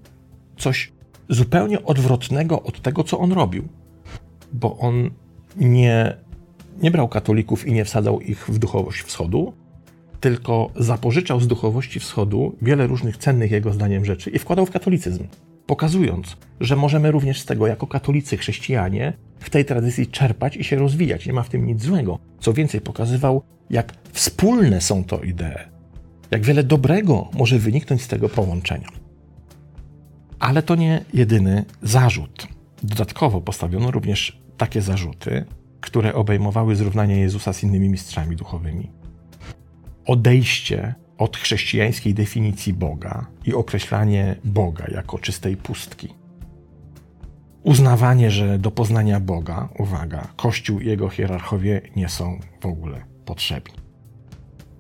coś 0.58 0.92
zupełnie 1.30 1.84
odwrotnego 1.84 2.64
od 2.64 2.82
tego, 2.82 3.04
co 3.04 3.20
on 3.20 3.32
robił, 3.32 3.68
bo 4.54 4.78
on 4.78 5.10
nie 5.56 6.18
nie 6.82 6.92
brał 6.92 7.08
katolików 7.08 7.68
i 7.68 7.74
nie 7.74 7.86
wsadzał 7.86 8.22
ich 8.22 8.50
w 8.50 8.60
duchowość 8.60 9.02
wschodu, 9.02 9.54
tylko 10.20 10.70
zapożyczał 10.76 11.40
z 11.40 11.48
duchowości 11.48 12.00
wschodu 12.00 12.56
wiele 12.62 12.88
różnych 12.88 13.18
cennych 13.18 13.52
jego 13.52 13.74
zdaniem 13.74 14.06
rzeczy 14.06 14.30
i 14.30 14.40
wkładał 14.40 14.66
w 14.66 14.72
katolicyzm, 14.72 15.24
pokazując, 15.66 16.38
że 16.60 16.76
możemy 16.76 17.12
również 17.12 17.42
z 17.42 17.46
tego 17.46 17.68
jako 17.68 17.88
katolicy, 17.88 18.38
chrześcijanie 18.38 19.14
w 19.40 19.50
tej 19.50 19.66
tradycji 19.66 20.08
czerpać 20.08 20.58
i 20.58 20.64
się 20.64 20.76
rozwijać. 20.76 21.26
Nie 21.26 21.34
ma 21.34 21.44
w 21.44 21.50
tym 21.50 21.66
nic 21.66 21.84
złego. 21.84 22.20
Co 22.40 22.54
więcej, 22.54 22.82
pokazywał, 22.82 23.44
jak 23.70 23.94
wspólne 24.12 24.82
są 24.82 25.04
to 25.04 25.20
idee, 25.22 25.56
jak 26.32 26.46
wiele 26.46 26.64
dobrego 26.64 27.30
może 27.34 27.60
wyniknąć 27.60 28.02
z 28.02 28.08
tego 28.08 28.30
połączenia. 28.30 28.88
Ale 30.40 30.64
to 30.64 30.76
nie 30.76 31.06
jedyny 31.14 31.66
zarzut. 31.84 32.48
Dodatkowo 32.84 33.42
postawiono 33.42 33.92
również 33.92 34.42
takie 34.58 34.82
zarzuty, 34.82 35.46
które 35.82 36.14
obejmowały 36.14 36.76
zrównanie 36.76 37.20
Jezusa 37.20 37.54
z 37.54 37.64
innymi 37.64 37.90
mistrzami 37.90 38.36
duchowymi. 38.36 38.90
Odejście 40.08 40.96
od 41.18 41.38
chrześcijańskiej 41.38 42.14
definicji 42.14 42.74
Boga 42.74 43.28
i 43.46 43.54
określanie 43.54 44.36
Boga 44.44 44.86
jako 44.92 45.20
czystej 45.20 45.58
pustki. 45.58 46.14
Uznawanie, 47.64 48.32
że 48.32 48.60
do 48.60 48.72
poznania 48.72 49.20
Boga, 49.20 49.70
uwaga, 49.80 50.28
Kościół 50.36 50.80
i 50.80 50.86
jego 50.86 51.10
hierarchowie 51.10 51.82
nie 51.96 52.10
są 52.10 52.40
w 52.62 52.66
ogóle 52.66 53.06
potrzebni. 53.26 53.76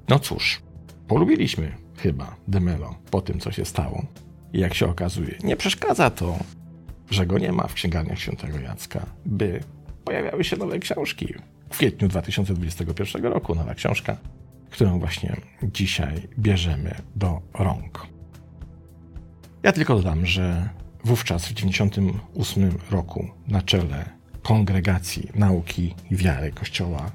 No 0.10 0.20
cóż, 0.20 0.62
polubiliśmy 1.08 1.72
chyba 1.98 2.36
Demelo 2.48 2.96
po 3.12 3.22
tym, 3.22 3.40
co 3.40 3.52
się 3.52 3.66
stało. 3.66 4.06
I 4.54 4.60
jak 4.60 4.74
się 4.74 4.88
okazuje, 4.88 5.38
nie 5.44 5.56
przeszkadza 5.56 6.10
to, 6.10 6.38
że 7.10 7.26
go 7.26 7.38
nie 7.38 7.52
ma 7.52 7.68
w 7.68 7.74
księgarniach 7.74 8.20
świętego 8.20 8.60
Jacka, 8.60 9.06
by 9.26 9.64
pojawiały 10.06 10.44
się 10.44 10.58
nowe 10.58 10.80
książki. 10.80 11.34
W 11.70 11.78
kwietniu 11.78 12.08
2021 12.08 13.26
roku 13.26 13.56
nowa 13.56 13.76
książka, 13.76 14.18
którą 14.70 15.00
właśnie 15.00 15.36
dzisiaj 15.64 16.28
bierzemy 16.40 16.96
do 17.16 17.42
rąk. 17.54 18.08
Ja 19.64 19.72
tylko 19.72 19.96
dodam, 19.96 20.26
że 20.26 20.70
wówczas 21.04 21.46
w 21.46 21.54
1998 21.54 22.92
roku 22.92 23.28
na 23.48 23.62
czele 23.62 24.10
kongregacji 24.44 25.30
nauki 25.36 25.96
i 26.12 26.16
wiary 26.16 26.52
Kościoła 26.52 27.12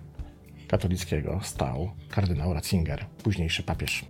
katolickiego 0.68 1.40
stał 1.42 1.90
kardynał 2.11 2.54
Ratzinger, 2.54 3.06
późniejszy 3.23 3.62
papież. 3.62 4.04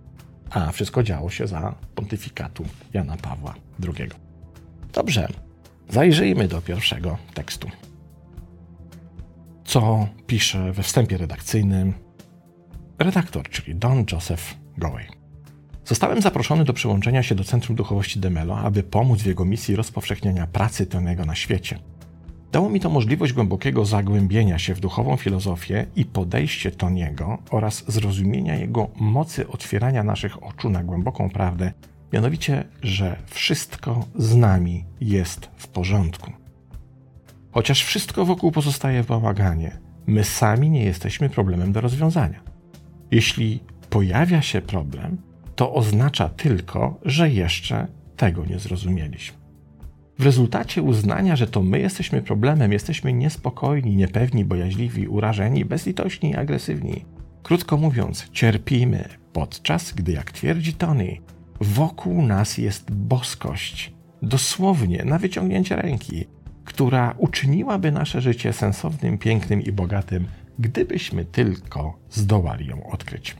A 0.49 0.71
wszystko 0.71 1.03
działo 1.03 1.29
się 1.29 1.47
za 1.47 1.75
pontyfikatu 1.95 2.65
Jana 2.93 3.17
Pawła 3.17 3.55
II. 3.83 4.09
Dobrze, 4.93 5.27
zajrzyjmy 5.89 6.47
do 6.47 6.61
pierwszego 6.61 7.17
tekstu 7.33 7.69
co 9.73 10.07
pisze 10.27 10.71
we 10.71 10.83
wstępie 10.83 11.17
redakcyjnym 11.17 11.93
redaktor, 12.99 13.49
czyli 13.49 13.75
Don 13.75 14.05
Joseph 14.11 14.43
Goey. 14.77 15.05
Zostałem 15.85 16.21
zaproszony 16.21 16.63
do 16.63 16.73
przyłączenia 16.73 17.23
się 17.23 17.35
do 17.35 17.43
Centrum 17.43 17.75
Duchowości 17.75 18.19
Demelo, 18.19 18.57
aby 18.57 18.83
pomóc 18.83 19.21
w 19.21 19.25
jego 19.25 19.45
misji 19.45 19.75
rozpowszechniania 19.75 20.47
pracy 20.47 20.85
Tonego 20.85 21.25
na 21.25 21.35
świecie. 21.35 21.79
Dało 22.51 22.69
mi 22.69 22.79
to 22.79 22.89
możliwość 22.89 23.33
głębokiego 23.33 23.85
zagłębienia 23.85 24.59
się 24.59 24.73
w 24.73 24.79
duchową 24.79 25.17
filozofię 25.17 25.85
i 25.95 26.05
podejście 26.05 26.71
Toniego 26.71 27.37
oraz 27.51 27.83
zrozumienia 27.87 28.55
jego 28.55 28.89
mocy 28.95 29.47
otwierania 29.47 30.03
naszych 30.03 30.43
oczu 30.43 30.69
na 30.69 30.83
głęboką 30.83 31.29
prawdę, 31.29 31.73
mianowicie, 32.13 32.63
że 32.81 33.15
wszystko 33.29 34.05
z 34.15 34.35
nami 34.35 34.85
jest 35.01 35.49
w 35.55 35.67
porządku. 35.67 36.31
Chociaż 37.51 37.83
wszystko 37.83 38.25
wokół 38.25 38.51
pozostaje 38.51 39.03
w 39.03 39.07
bałaganie, 39.07 39.77
my 40.07 40.23
sami 40.23 40.69
nie 40.69 40.83
jesteśmy 40.83 41.29
problemem 41.29 41.71
do 41.71 41.81
rozwiązania. 41.81 42.52
Jeśli 43.13 43.59
pojawia 43.89 44.41
się 44.41 44.61
problem, 44.61 45.17
to 45.55 45.73
oznacza 45.73 46.29
tylko, 46.29 46.99
że 47.05 47.29
jeszcze 47.29 47.87
tego 48.17 48.45
nie 48.45 48.59
zrozumieliśmy. 48.59 49.37
W 50.19 50.25
rezultacie 50.25 50.81
uznania, 50.81 51.35
że 51.35 51.47
to 51.47 51.61
my 51.61 51.79
jesteśmy 51.79 52.21
problemem, 52.21 52.71
jesteśmy 52.71 53.13
niespokojni, 53.13 53.95
niepewni, 53.95 54.45
bojaźliwi, 54.45 55.07
urażeni, 55.07 55.65
bezlitośni 55.65 56.31
i 56.31 56.35
agresywni. 56.35 57.05
Krótko 57.43 57.77
mówiąc, 57.77 58.29
cierpimy, 58.31 59.09
podczas 59.33 59.93
gdy, 59.93 60.11
jak 60.11 60.31
twierdzi 60.31 60.73
Tony, 60.73 61.17
wokół 61.61 62.21
nas 62.21 62.57
jest 62.57 62.91
boskość, 62.91 63.93
dosłownie 64.21 65.03
na 65.05 65.19
wyciągnięcie 65.19 65.75
ręki, 65.75 66.25
która 66.65 67.15
uczyniłaby 67.17 67.91
nasze 67.91 68.21
życie 68.21 68.53
sensownym, 68.53 69.17
pięknym 69.17 69.61
i 69.61 69.71
bogatym, 69.71 70.27
gdybyśmy 70.59 71.25
tylko 71.25 71.99
zdołali 72.09 72.67
ją 72.67 72.87
odkryć. 72.87 73.35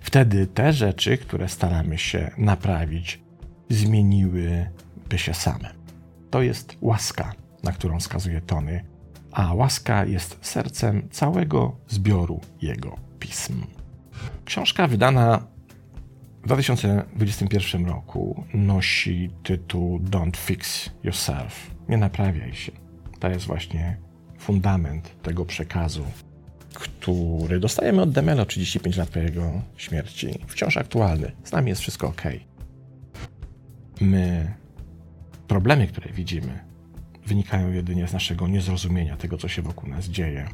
Wtedy 0.00 0.46
te 0.46 0.72
rzeczy, 0.72 1.18
które 1.18 1.48
staramy 1.48 1.98
się 1.98 2.30
naprawić, 2.38 3.20
zmieniłyby 3.68 4.68
się 5.16 5.34
same. 5.34 5.74
To 6.30 6.42
jest 6.42 6.76
łaska, 6.80 7.32
na 7.62 7.72
którą 7.72 8.00
wskazuje 8.00 8.40
Tony, 8.40 8.84
a 9.32 9.54
łaska 9.54 10.04
jest 10.04 10.38
sercem 10.42 11.08
całego 11.10 11.76
zbioru 11.88 12.40
jego 12.62 12.96
pism. 13.18 13.62
Książka 14.44 14.86
wydana 14.86 15.46
w 16.42 16.46
2021 16.46 17.86
roku 17.86 18.44
nosi 18.54 19.30
tytuł 19.42 19.98
Don't 19.98 20.36
Fix 20.36 20.90
Yourself 21.04 21.70
nie 21.88 21.96
naprawiaj 21.96 22.54
się. 22.54 22.72
To 23.18 23.28
jest 23.28 23.46
właśnie 23.46 23.96
fundament 24.38 25.22
tego 25.22 25.44
przekazu, 25.44 26.04
który 26.78 27.60
dostajemy 27.60 28.02
od 28.02 28.10
Demelo 28.10 28.44
35 28.44 28.96
lat 28.96 29.08
po 29.08 29.18
jego 29.18 29.52
śmierci. 29.76 30.38
Wciąż 30.46 30.76
aktualny. 30.76 31.32
Z 31.44 31.52
nami 31.52 31.68
jest 31.68 31.82
wszystko 31.82 32.08
ok. 32.08 32.22
My, 34.00 34.54
problemy, 35.48 35.86
które 35.86 36.12
widzimy, 36.12 36.58
wynikają 37.26 37.72
jedynie 37.72 38.08
z 38.08 38.12
naszego 38.12 38.48
niezrozumienia 38.48 39.16
tego, 39.16 39.38
co 39.38 39.48
się 39.48 39.62
wokół 39.62 39.88
nas 39.88 40.06
dzieje, 40.06 40.48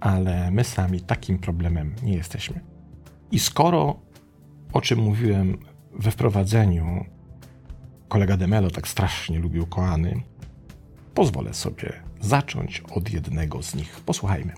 ale 0.00 0.50
my 0.50 0.64
sami 0.64 1.00
takim 1.00 1.38
problemem 1.38 1.94
nie 2.02 2.14
jesteśmy. 2.14 2.60
I 3.30 3.38
skoro, 3.38 4.00
o 4.72 4.80
czym 4.80 4.98
mówiłem 4.98 5.58
we 5.92 6.10
wprowadzeniu, 6.10 7.04
kolega 8.08 8.36
Demelo 8.36 8.70
tak 8.70 8.88
strasznie 8.88 9.38
lubił 9.38 9.66
koany, 9.66 10.22
pozwolę 11.14 11.54
sobie 11.54 11.92
zacząć 12.20 12.82
od 12.90 13.12
jednego 13.12 13.62
z 13.62 13.74
nich. 13.74 14.00
Posłuchajmy. 14.00 14.52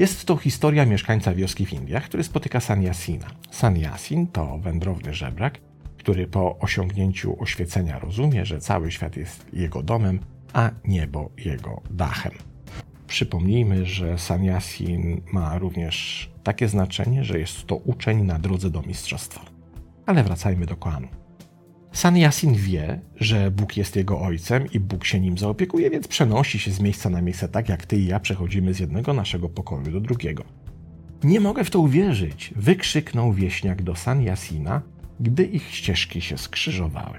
Jest 0.00 0.24
to 0.24 0.36
historia 0.36 0.86
mieszkańca 0.86 1.34
wioski 1.34 1.66
w 1.66 1.72
Indiach, 1.72 2.04
który 2.04 2.24
spotyka 2.24 2.60
Sanyasina. 2.60 3.26
Sanyasin 3.50 4.26
to 4.26 4.58
wędrowny 4.58 5.14
żebrak, 5.14 5.58
który 5.98 6.26
po 6.26 6.58
osiągnięciu 6.58 7.42
oświecenia 7.42 7.98
rozumie, 7.98 8.44
że 8.46 8.60
cały 8.60 8.90
świat 8.90 9.16
jest 9.16 9.46
jego 9.52 9.82
domem, 9.82 10.20
a 10.52 10.70
niebo 10.84 11.30
jego 11.36 11.82
dachem. 11.90 12.32
Przypomnijmy, 13.06 13.86
że 13.86 14.18
Sanyasin 14.18 15.20
ma 15.32 15.58
również 15.58 16.30
takie 16.42 16.68
znaczenie, 16.68 17.24
że 17.24 17.38
jest 17.38 17.66
to 17.66 17.76
uczeń 17.76 18.22
na 18.22 18.38
drodze 18.38 18.70
do 18.70 18.82
mistrzostwa. 18.82 19.40
Ale 20.06 20.24
wracajmy 20.24 20.66
do 20.66 20.76
Koanu. 20.76 21.08
Sanyasin 21.92 22.54
wie, 22.54 23.00
że 23.16 23.50
Bóg 23.50 23.76
jest 23.76 23.96
jego 23.96 24.20
ojcem 24.20 24.66
i 24.72 24.80
Bóg 24.80 25.04
się 25.04 25.20
nim 25.20 25.38
zaopiekuje, 25.38 25.90
więc 25.90 26.08
przenosi 26.08 26.58
się 26.58 26.70
z 26.70 26.80
miejsca 26.80 27.10
na 27.10 27.22
miejsce 27.22 27.48
tak 27.48 27.68
jak 27.68 27.86
ty 27.86 27.96
i 27.96 28.06
ja 28.06 28.20
przechodzimy 28.20 28.74
z 28.74 28.78
jednego 28.78 29.12
naszego 29.12 29.48
pokoju 29.48 29.92
do 29.92 30.00
drugiego. 30.00 30.44
Nie 31.24 31.40
mogę 31.40 31.64
w 31.64 31.70
to 31.70 31.80
uwierzyć, 31.80 32.54
wykrzyknął 32.56 33.32
wieśniak 33.32 33.82
do 33.82 33.96
Sanyasina, 33.96 34.82
gdy 35.20 35.44
ich 35.44 35.74
ścieżki 35.74 36.20
się 36.20 36.38
skrzyżowały. 36.38 37.18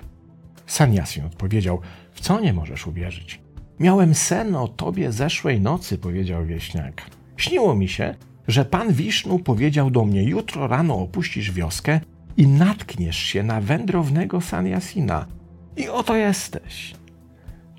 Sanyasin 0.68 1.26
odpowiedział: 1.26 1.82
W 2.12 2.22
co 2.22 2.40
nie 2.40 2.54
możesz 2.54 2.88
uwierzyć? 2.88 3.40
Miałem 3.80 4.16
sen 4.16 4.56
o 4.56 4.68
tobie 4.68 5.12
zeszłej 5.12 5.62
nocy, 5.62 5.98
powiedział 5.98 6.46
wieśniak. 6.46 7.02
Śniło 7.38 7.76
mi 7.76 7.88
się, 7.88 8.16
że 8.48 8.66
pan 8.66 8.94
Wisznu 8.94 9.40
powiedział 9.40 9.92
do 9.92 10.06
mnie: 10.06 10.24
Jutro 10.24 10.68
rano 10.68 10.96
opuścisz 10.96 11.52
wioskę 11.52 12.00
i 12.38 12.48
natkniesz 12.48 13.18
się 13.18 13.44
na 13.44 13.62
wędrownego 13.62 14.42
Sanyasina. 14.42 15.26
I 15.78 15.88
oto 15.88 16.16
jesteś. 16.16 16.94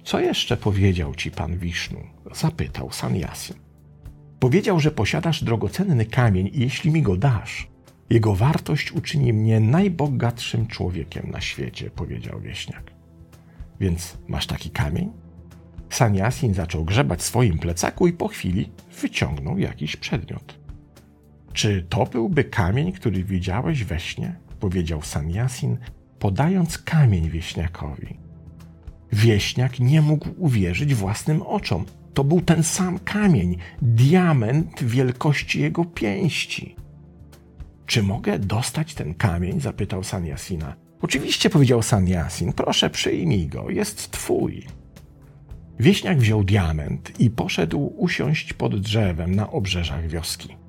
Co 0.05 0.21
jeszcze 0.21 0.57
powiedział 0.57 1.15
ci 1.15 1.31
pan 1.31 1.59
Wisznu? 1.59 2.01
zapytał 2.35 2.93
Sanyasin. 2.93 3.57
Powiedział, 4.41 4.81
że 4.81 4.91
posiadasz 4.91 5.45
drogocenny 5.45 6.07
kamień 6.07 6.51
i 6.53 6.61
jeśli 6.61 6.91
mi 6.91 7.03
go 7.03 7.17
dasz, 7.17 7.69
jego 8.11 8.35
wartość 8.35 8.93
uczyni 8.93 9.33
mnie 9.33 9.61
najbogatszym 9.61 10.67
człowiekiem 10.67 11.31
na 11.31 11.41
świecie, 11.41 11.91
powiedział 11.91 12.41
wieśniak. 12.41 12.93
Więc 13.81 14.19
masz 14.29 14.47
taki 14.47 14.71
kamień? 14.71 15.13
Sanyasin 15.91 16.55
zaczął 16.55 16.85
grzebać 16.85 17.21
w 17.21 17.23
swoim 17.23 17.59
plecaku 17.59 18.07
i 18.07 18.13
po 18.13 18.29
chwili 18.29 18.71
wyciągnął 19.01 19.59
jakiś 19.59 19.97
przedmiot. 19.97 20.59
Czy 21.53 21.87
to 21.89 22.05
byłby 22.05 22.45
kamień, 22.45 22.93
który 22.93 23.25
widziałeś 23.25 23.85
we 23.85 24.01
śnie? 24.01 24.37
Powiedział 24.63 25.03
Sanyasin, 25.03 25.79
podając 26.19 26.79
kamień 26.79 27.31
wieśniakowi. 27.31 28.19
Wieśniak 29.13 29.81
nie 29.81 30.03
mógł 30.03 30.29
uwierzyć 30.39 30.95
własnym 30.95 31.43
oczom. 31.43 31.85
To 32.15 32.25
był 32.25 32.41
ten 32.41 32.63
sam 32.63 32.99
kamień, 32.99 33.57
diament 33.83 34.85
wielkości 34.85 35.61
jego 35.61 35.85
pięści. 35.85 36.77
Czy 37.87 38.03
mogę 38.03 38.39
dostać 38.39 38.95
ten 38.95 39.15
kamień? 39.15 39.61
zapytał 39.61 40.05
Sanyasina. 40.05 40.77
Oczywiście, 41.01 41.51
powiedział 41.51 41.83
Sanyasin, 41.83 42.53
proszę 42.53 42.91
przyjmij 42.91 43.47
go, 43.49 43.71
jest 43.71 44.11
twój. 44.11 44.67
Wieśniak 45.81 46.19
wziął 46.19 46.45
diament 46.45 47.21
i 47.21 47.31
poszedł 47.31 47.93
usiąść 47.97 48.53
pod 48.53 48.81
drzewem 48.81 49.35
na 49.35 49.51
obrzeżach 49.51 50.09
wioski. 50.09 50.62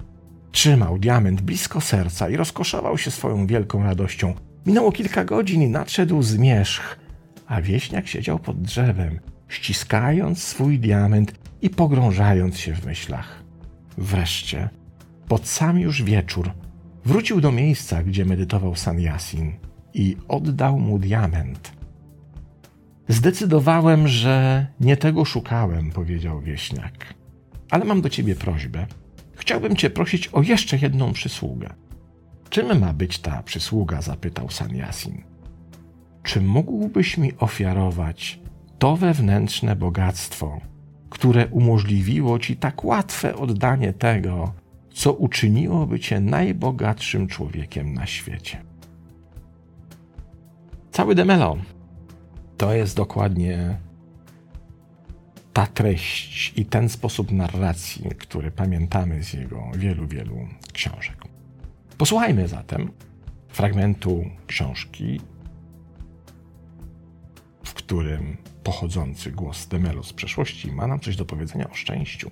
Trzymał 0.53 0.98
diament 1.00 1.41
blisko 1.41 1.81
serca 1.81 2.29
i 2.29 2.36
rozkoszował 2.36 2.98
się 2.98 3.12
swoją 3.12 3.48
wielką 3.48 3.83
radością. 3.83 4.33
Minęło 4.65 4.91
kilka 4.91 5.25
godzin 5.25 5.62
i 5.62 5.67
nadszedł 5.67 6.22
zmierzch, 6.22 7.00
a 7.48 7.62
wieśniak 7.62 8.07
siedział 8.07 8.39
pod 8.39 8.62
drzewem, 8.62 9.19
ściskając 9.48 10.43
swój 10.43 10.79
diament 10.79 11.33
i 11.62 11.69
pogrążając 11.69 12.57
się 12.57 12.75
w 12.75 12.86
myślach. 12.86 13.43
Wreszcie, 13.98 14.69
pod 15.27 15.48
sam 15.48 15.79
już 15.79 16.03
wieczór, 16.03 16.51
wrócił 17.05 17.42
do 17.42 17.51
miejsca, 17.51 18.03
gdzie 18.03 18.25
medytował 18.25 18.75
Sanyasin 18.75 19.53
i 19.94 20.18
oddał 20.27 20.79
mu 20.79 21.00
diament. 21.00 21.72
Zdecydowałem, 23.07 24.07
że 24.07 24.68
nie 24.79 24.98
tego 24.98 25.25
szukałem, 25.25 25.92
powiedział 25.92 26.42
wieśniak. 26.42 27.13
Ale 27.70 27.85
mam 27.85 28.01
do 28.01 28.09
ciebie 28.09 28.35
prośbę. 28.35 28.87
Chciałbym 29.44 29.75
cię 29.75 29.90
prosić 29.90 30.27
o 30.27 30.42
jeszcze 30.42 30.77
jedną 30.77 31.14
przysługę. 31.14 31.74
Czym 32.50 32.79
ma 32.79 32.94
być 32.94 33.20
ta 33.20 33.44
przysługa? 33.44 34.01
zapytał 34.01 34.50
Sanyasin. 34.50 35.24
Czy 36.24 36.42
mógłbyś 36.42 37.18
mi 37.18 37.38
ofiarować 37.38 38.40
to 38.79 38.96
wewnętrzne 38.96 39.75
bogactwo, 39.75 40.62
które 41.10 41.48
umożliwiło 41.48 42.40
ci 42.40 42.56
tak 42.56 42.86
łatwe 42.86 43.36
oddanie 43.36 43.94
tego, 43.94 44.53
co 44.94 45.14
uczyniłoby 45.14 46.00
cię 46.00 46.20
najbogatszym 46.20 47.27
człowiekiem 47.27 47.94
na 47.94 48.06
świecie? 48.06 48.62
Cały 50.92 51.16
Demelo 51.16 51.58
to 52.58 52.74
jest 52.74 52.96
dokładnie 52.98 53.77
ta 55.53 55.68
treść 55.68 56.53
i 56.55 56.66
ten 56.66 56.89
sposób 56.89 57.31
narracji, 57.31 58.09
który 58.20 58.51
pamiętamy 58.51 59.24
z 59.24 59.33
jego 59.33 59.63
wielu, 59.75 60.07
wielu 60.07 60.37
książek. 60.74 61.24
Posłuchajmy 61.98 62.48
zatem 62.48 62.92
fragmentu 63.50 64.25
książki, 64.48 65.22
w 67.63 67.74
którym 67.74 68.37
pochodzący 68.63 69.31
głos 69.31 69.68
Demelo 69.68 70.03
z 70.03 70.13
przeszłości 70.13 70.72
ma 70.72 70.87
nam 70.87 71.00
coś 71.00 71.16
do 71.16 71.25
powiedzenia 71.25 71.70
o 71.70 71.74
szczęściu. 71.74 72.31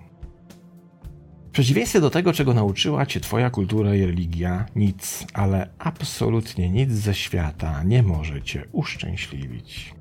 W 1.48 1.54
przeciwieństwie 1.54 2.02
do 2.02 2.10
tego, 2.10 2.34
czego 2.34 2.54
nauczyła 2.54 3.06
cię 3.06 3.20
twoja 3.20 3.50
kultura 3.50 3.96
i 3.96 4.06
religia, 4.06 4.66
nic, 4.76 5.26
ale 5.34 5.70
absolutnie 5.80 6.70
nic 6.70 6.92
ze 6.92 7.14
świata 7.14 7.84
nie 7.84 8.04
może 8.04 8.42
cię 8.42 8.64
uszczęśliwić. 8.72 10.01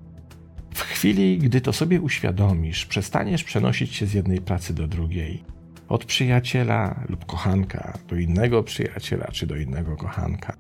W 0.81 0.83
chwili, 0.83 1.39
gdy 1.39 1.61
to 1.61 1.73
sobie 1.73 2.01
uświadomisz, 2.01 2.87
przestaniesz 2.87 3.45
przenosić 3.45 3.95
się 3.95 4.07
z 4.07 4.15
jednej 4.15 4.41
pracy 4.41 4.75
do 4.75 4.89
drugiej. 4.89 5.45
Od 5.89 6.05
przyjaciela 6.05 7.05
lub 7.09 7.27
kochanka 7.27 7.99
do 8.09 8.17
innego 8.17 8.63
przyjaciela 8.63 9.27
czy 9.33 9.47
do 9.47 9.57
innego 9.57 9.97
kochanka. 9.97 10.57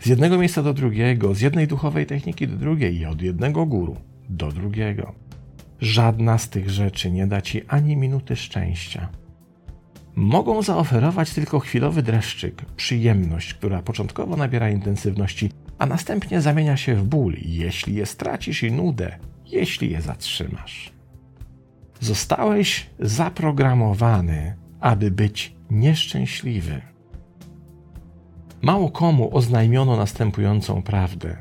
Z 0.00 0.06
jednego 0.06 0.38
miejsca 0.38 0.62
do 0.62 0.74
drugiego, 0.74 1.34
z 1.34 1.40
jednej 1.40 1.66
duchowej 1.66 2.06
techniki 2.06 2.48
do 2.48 2.56
drugiej 2.56 2.98
i 2.98 3.06
od 3.06 3.22
jednego 3.22 3.66
guru 3.66 3.96
do 4.28 4.52
drugiego. 4.52 5.14
Żadna 5.80 6.38
z 6.38 6.48
tych 6.48 6.70
rzeczy 6.70 7.10
nie 7.10 7.26
da 7.26 7.40
ci 7.40 7.62
ani 7.68 7.96
minuty 7.96 8.36
szczęścia. 8.36 9.08
Mogą 10.14 10.62
zaoferować 10.62 11.34
tylko 11.34 11.58
chwilowy 11.58 12.02
dreszczyk, 12.02 12.62
przyjemność, 12.76 13.54
która 13.54 13.82
początkowo 13.82 14.36
nabiera 14.36 14.70
intensywności, 14.70 15.50
a 15.78 15.86
następnie 15.86 16.40
zamienia 16.40 16.76
się 16.76 16.94
w 16.94 17.04
ból, 17.04 17.36
jeśli 17.42 17.94
je 17.94 18.06
stracisz 18.06 18.62
i 18.62 18.72
nudę, 18.72 19.18
jeśli 19.52 19.90
je 19.90 20.02
zatrzymasz. 20.02 20.92
Zostałeś 22.00 22.90
zaprogramowany, 22.98 24.56
aby 24.80 25.10
być 25.10 25.54
nieszczęśliwy. 25.70 26.82
Mało 28.62 28.90
komu 28.90 29.36
oznajmiono 29.36 29.96
następującą 29.96 30.82
prawdę. 30.82 31.36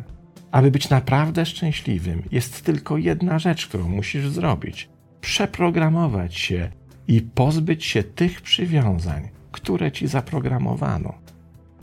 Aby 0.52 0.72
być 0.72 0.90
naprawdę 0.90 1.46
szczęśliwym, 1.46 2.24
jest 2.32 2.66
tylko 2.66 2.98
jedna 2.98 3.40
rzecz, 3.40 3.68
którą 3.68 3.90
musisz 3.90 4.30
zrobić: 4.30 4.90
przeprogramować 5.22 6.36
się 6.36 6.72
i 7.08 7.22
pozbyć 7.22 7.86
się 7.86 8.04
tych 8.04 8.42
przywiązań, 8.42 9.30
które 9.52 9.92
ci 9.92 10.08
zaprogramowano. 10.08 11.14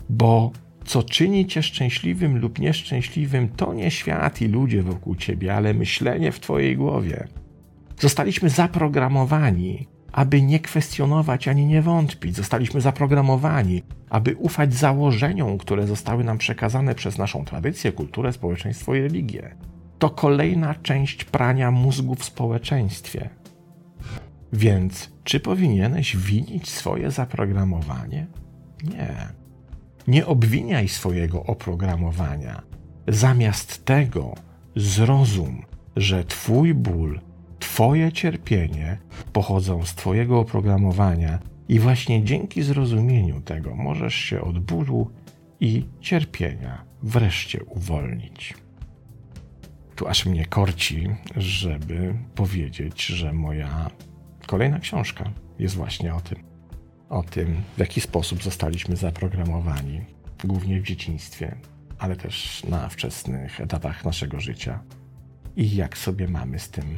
Bo 0.09 0.51
co 0.89 1.03
czyni 1.03 1.45
cię 1.45 1.63
szczęśliwym 1.63 2.37
lub 2.37 2.59
nieszczęśliwym, 2.59 3.49
to 3.49 3.73
nie 3.73 3.91
świat 3.91 4.41
i 4.41 4.47
ludzie 4.47 4.83
wokół 4.83 5.15
ciebie, 5.15 5.55
ale 5.55 5.73
myślenie 5.73 6.31
w 6.31 6.39
twojej 6.39 6.77
głowie. 6.77 7.27
Zostaliśmy 7.99 8.49
zaprogramowani, 8.49 9.87
aby 10.11 10.41
nie 10.41 10.59
kwestionować 10.59 11.47
ani 11.47 11.65
nie 11.65 11.81
wątpić. 11.81 12.35
Zostaliśmy 12.35 12.81
zaprogramowani, 12.81 13.83
aby 14.09 14.35
ufać 14.35 14.73
założeniom, 14.73 15.57
które 15.57 15.87
zostały 15.87 16.23
nam 16.23 16.37
przekazane 16.37 16.95
przez 16.95 17.17
naszą 17.17 17.45
tradycję, 17.45 17.91
kulturę, 17.91 18.33
społeczeństwo 18.33 18.95
i 18.95 19.01
religię. 19.01 19.55
To 19.99 20.09
kolejna 20.09 20.75
część 20.75 21.23
prania 21.23 21.71
mózgu 21.71 22.15
w 22.15 22.23
społeczeństwie. 22.23 23.29
Więc 24.53 25.11
czy 25.23 25.39
powinieneś 25.39 26.17
winić 26.17 26.69
swoje 26.69 27.11
zaprogramowanie? 27.11 28.27
Nie. 28.83 29.39
Nie 30.09 30.25
obwiniaj 30.25 30.87
swojego 30.87 31.43
oprogramowania. 31.43 32.61
Zamiast 33.07 33.85
tego 33.85 34.33
zrozum, 34.75 35.65
że 35.95 36.23
Twój 36.23 36.73
ból, 36.73 37.19
Twoje 37.59 38.11
cierpienie 38.11 38.97
pochodzą 39.33 39.85
z 39.85 39.95
Twojego 39.95 40.39
oprogramowania 40.39 41.39
i 41.67 41.79
właśnie 41.79 42.23
dzięki 42.23 42.63
zrozumieniu 42.63 43.41
tego 43.41 43.75
możesz 43.75 44.15
się 44.15 44.41
od 44.41 44.59
bólu 44.59 45.11
i 45.59 45.85
cierpienia 45.99 46.83
wreszcie 47.03 47.63
uwolnić. 47.63 48.53
Tu 49.95 50.07
aż 50.07 50.25
mnie 50.25 50.45
korci, 50.45 51.07
żeby 51.35 52.15
powiedzieć, 52.35 53.05
że 53.05 53.33
moja 53.33 53.89
kolejna 54.47 54.79
książka 54.79 55.31
jest 55.59 55.75
właśnie 55.75 56.15
o 56.15 56.21
tym. 56.21 56.48
O 57.09 57.23
tym, 57.23 57.63
w 57.75 57.79
jaki 57.79 58.01
sposób 58.01 58.43
zostaliśmy 58.43 58.95
zaprogramowani, 58.95 60.01
głównie 60.43 60.81
w 60.81 60.83
dzieciństwie, 60.83 61.55
ale 61.99 62.15
też 62.15 62.63
na 62.63 62.89
wczesnych 62.89 63.61
etapach 63.61 64.05
naszego 64.05 64.39
życia 64.39 64.83
i 65.55 65.75
jak 65.75 65.97
sobie 65.97 66.27
mamy 66.27 66.59
z 66.59 66.69
tym 66.69 66.97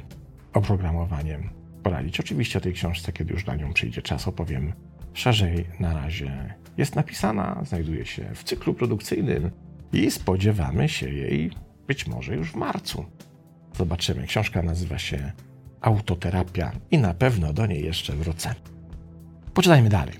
oprogramowaniem 0.54 1.50
poradzić. 1.84 2.20
Oczywiście 2.20 2.58
o 2.60 2.62
tej 2.62 2.74
książce, 2.74 3.12
kiedy 3.12 3.34
już 3.34 3.46
na 3.46 3.56
nią 3.56 3.74
przyjdzie 3.74 4.02
czas, 4.02 4.28
opowiem 4.28 4.74
szerzej. 5.14 5.66
Na 5.80 5.94
razie 5.94 6.56
jest 6.78 6.96
napisana, 6.96 7.62
znajduje 7.64 8.06
się 8.06 8.30
w 8.36 8.44
cyklu 8.44 8.74
produkcyjnym 8.74 9.52
i 9.94 10.12
spodziewamy 10.12 10.90
się 10.90 11.10
jej 11.10 11.52
być 11.88 12.08
może 12.08 12.36
już 12.36 12.52
w 12.52 12.56
marcu. 12.56 13.06
Zobaczymy. 13.78 14.28
Książka 14.28 14.62
nazywa 14.62 14.98
się 14.98 15.32
Autoterapia 15.82 16.72
i 16.92 16.98
na 16.98 17.14
pewno 17.14 17.54
do 17.54 17.66
niej 17.66 17.86
jeszcze 17.86 18.16
wrócę. 18.16 18.56
Poczytajmy 19.54 19.90
dalej. 19.90 20.16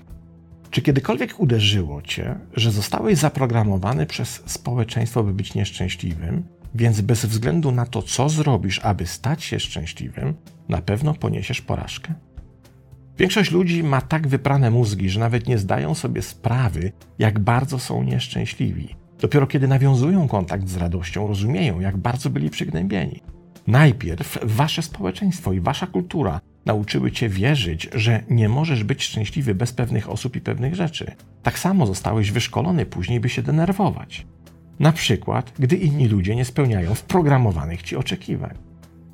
Czy 0.70 0.82
kiedykolwiek 0.82 1.40
uderzyło 1.40 2.02
cię, 2.02 2.38
że 2.56 2.70
zostałeś 2.70 3.18
zaprogramowany 3.18 4.06
przez 4.06 4.42
społeczeństwo, 4.46 5.22
by 5.22 5.34
być 5.34 5.54
nieszczęśliwym, 5.54 6.42
więc 6.74 7.00
bez 7.00 7.26
względu 7.26 7.72
na 7.72 7.86
to, 7.86 8.02
co 8.02 8.28
zrobisz, 8.28 8.80
aby 8.84 9.06
stać 9.06 9.44
się 9.44 9.60
szczęśliwym, 9.60 10.34
na 10.68 10.82
pewno 10.82 11.14
poniesiesz 11.14 11.60
porażkę? 11.60 12.14
Większość 13.18 13.50
ludzi 13.50 13.82
ma 13.82 14.00
tak 14.00 14.28
wyprane 14.28 14.70
mózgi, 14.70 15.10
że 15.10 15.20
nawet 15.20 15.46
nie 15.46 15.58
zdają 15.58 15.94
sobie 15.94 16.22
sprawy, 16.22 16.92
jak 17.18 17.38
bardzo 17.38 17.78
są 17.78 18.02
nieszczęśliwi. 18.02 18.96
Dopiero 19.20 19.46
kiedy 19.46 19.68
nawiązują 19.68 20.28
kontakt 20.28 20.68
z 20.68 20.76
radością, 20.76 21.26
rozumieją, 21.26 21.80
jak 21.80 21.96
bardzo 21.96 22.30
byli 22.30 22.50
przygnębieni. 22.50 23.20
Najpierw 23.66 24.38
wasze 24.42 24.82
społeczeństwo 24.82 25.52
i 25.52 25.60
wasza 25.60 25.86
kultura 25.86 26.40
nauczyły 26.66 27.12
cię 27.12 27.28
wierzyć, 27.28 27.88
że 27.94 28.22
nie 28.30 28.48
możesz 28.48 28.84
być 28.84 29.04
szczęśliwy 29.04 29.54
bez 29.54 29.72
pewnych 29.72 30.10
osób 30.10 30.36
i 30.36 30.40
pewnych 30.40 30.74
rzeczy. 30.74 31.14
Tak 31.42 31.58
samo 31.58 31.86
zostałeś 31.86 32.30
wyszkolony 32.30 32.86
później, 32.86 33.20
by 33.20 33.28
się 33.28 33.42
denerwować. 33.42 34.26
Na 34.78 34.92
przykład, 34.92 35.52
gdy 35.58 35.76
inni 35.76 36.08
ludzie 36.08 36.36
nie 36.36 36.44
spełniają 36.44 36.94
wprogramowanych 36.94 37.82
ci 37.82 37.96
oczekiwań. 37.96 38.58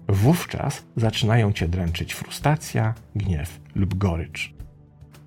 Wówczas 0.09 0.85
zaczynają 0.97 1.53
cię 1.53 1.69
dręczyć 1.69 2.15
frustracja, 2.15 2.95
gniew 3.17 3.61
lub 3.75 3.95
gorycz. 3.95 4.55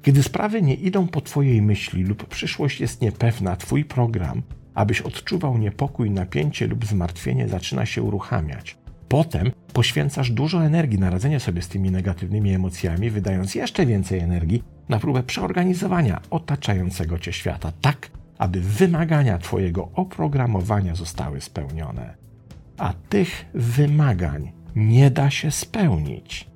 Kiedy 0.02 0.24
sprawy 0.24 0.62
nie 0.62 0.74
idą 0.74 1.08
po 1.08 1.22
twojej 1.22 1.62
myśli 1.62 2.04
lub 2.04 2.28
przyszłość 2.28 2.82
jest 2.82 3.02
niepewna, 3.02 3.56
twój 3.56 3.86
program, 3.86 4.42
abyś 4.74 5.02
odczuwał 5.02 5.58
niepokój, 5.58 6.12
napięcie 6.12 6.68
lub 6.68 6.86
zmartwienie, 6.86 7.48
zaczyna 7.48 7.86
się 7.86 8.02
uruchamiać. 8.02 8.78
Potem 9.12 9.52
poświęcasz 9.74 10.32
dużo 10.32 10.66
energii 10.66 11.00
na 11.00 11.10
radzenie 11.10 11.40
sobie 11.40 11.62
z 11.62 11.68
tymi 11.68 11.92
negatywnymi 11.92 12.54
emocjami, 12.54 13.10
wydając 13.10 13.56
jeszcze 13.56 13.86
więcej 13.86 14.20
energii 14.20 14.64
na 14.90 15.00
próbę 15.00 15.24
przeorganizowania 15.24 16.22
otaczającego 16.30 17.20
cię 17.20 17.34
świata, 17.34 17.72
tak 17.82 18.12
aby 18.38 18.62
wymagania 18.62 19.38
Twojego 19.38 19.90
oprogramowania 19.96 20.96
zostały 20.96 21.42
spełnione. 21.42 22.16
A 22.78 22.94
tych 23.10 23.46
wymagań 23.54 24.52
nie 24.76 25.12
da 25.12 25.30
się 25.30 25.52
spełnić. 25.52 26.50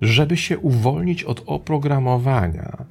Żeby 0.00 0.36
się 0.36 0.58
uwolnić 0.58 1.24
od 1.24 1.42
oprogramowania, 1.46 2.84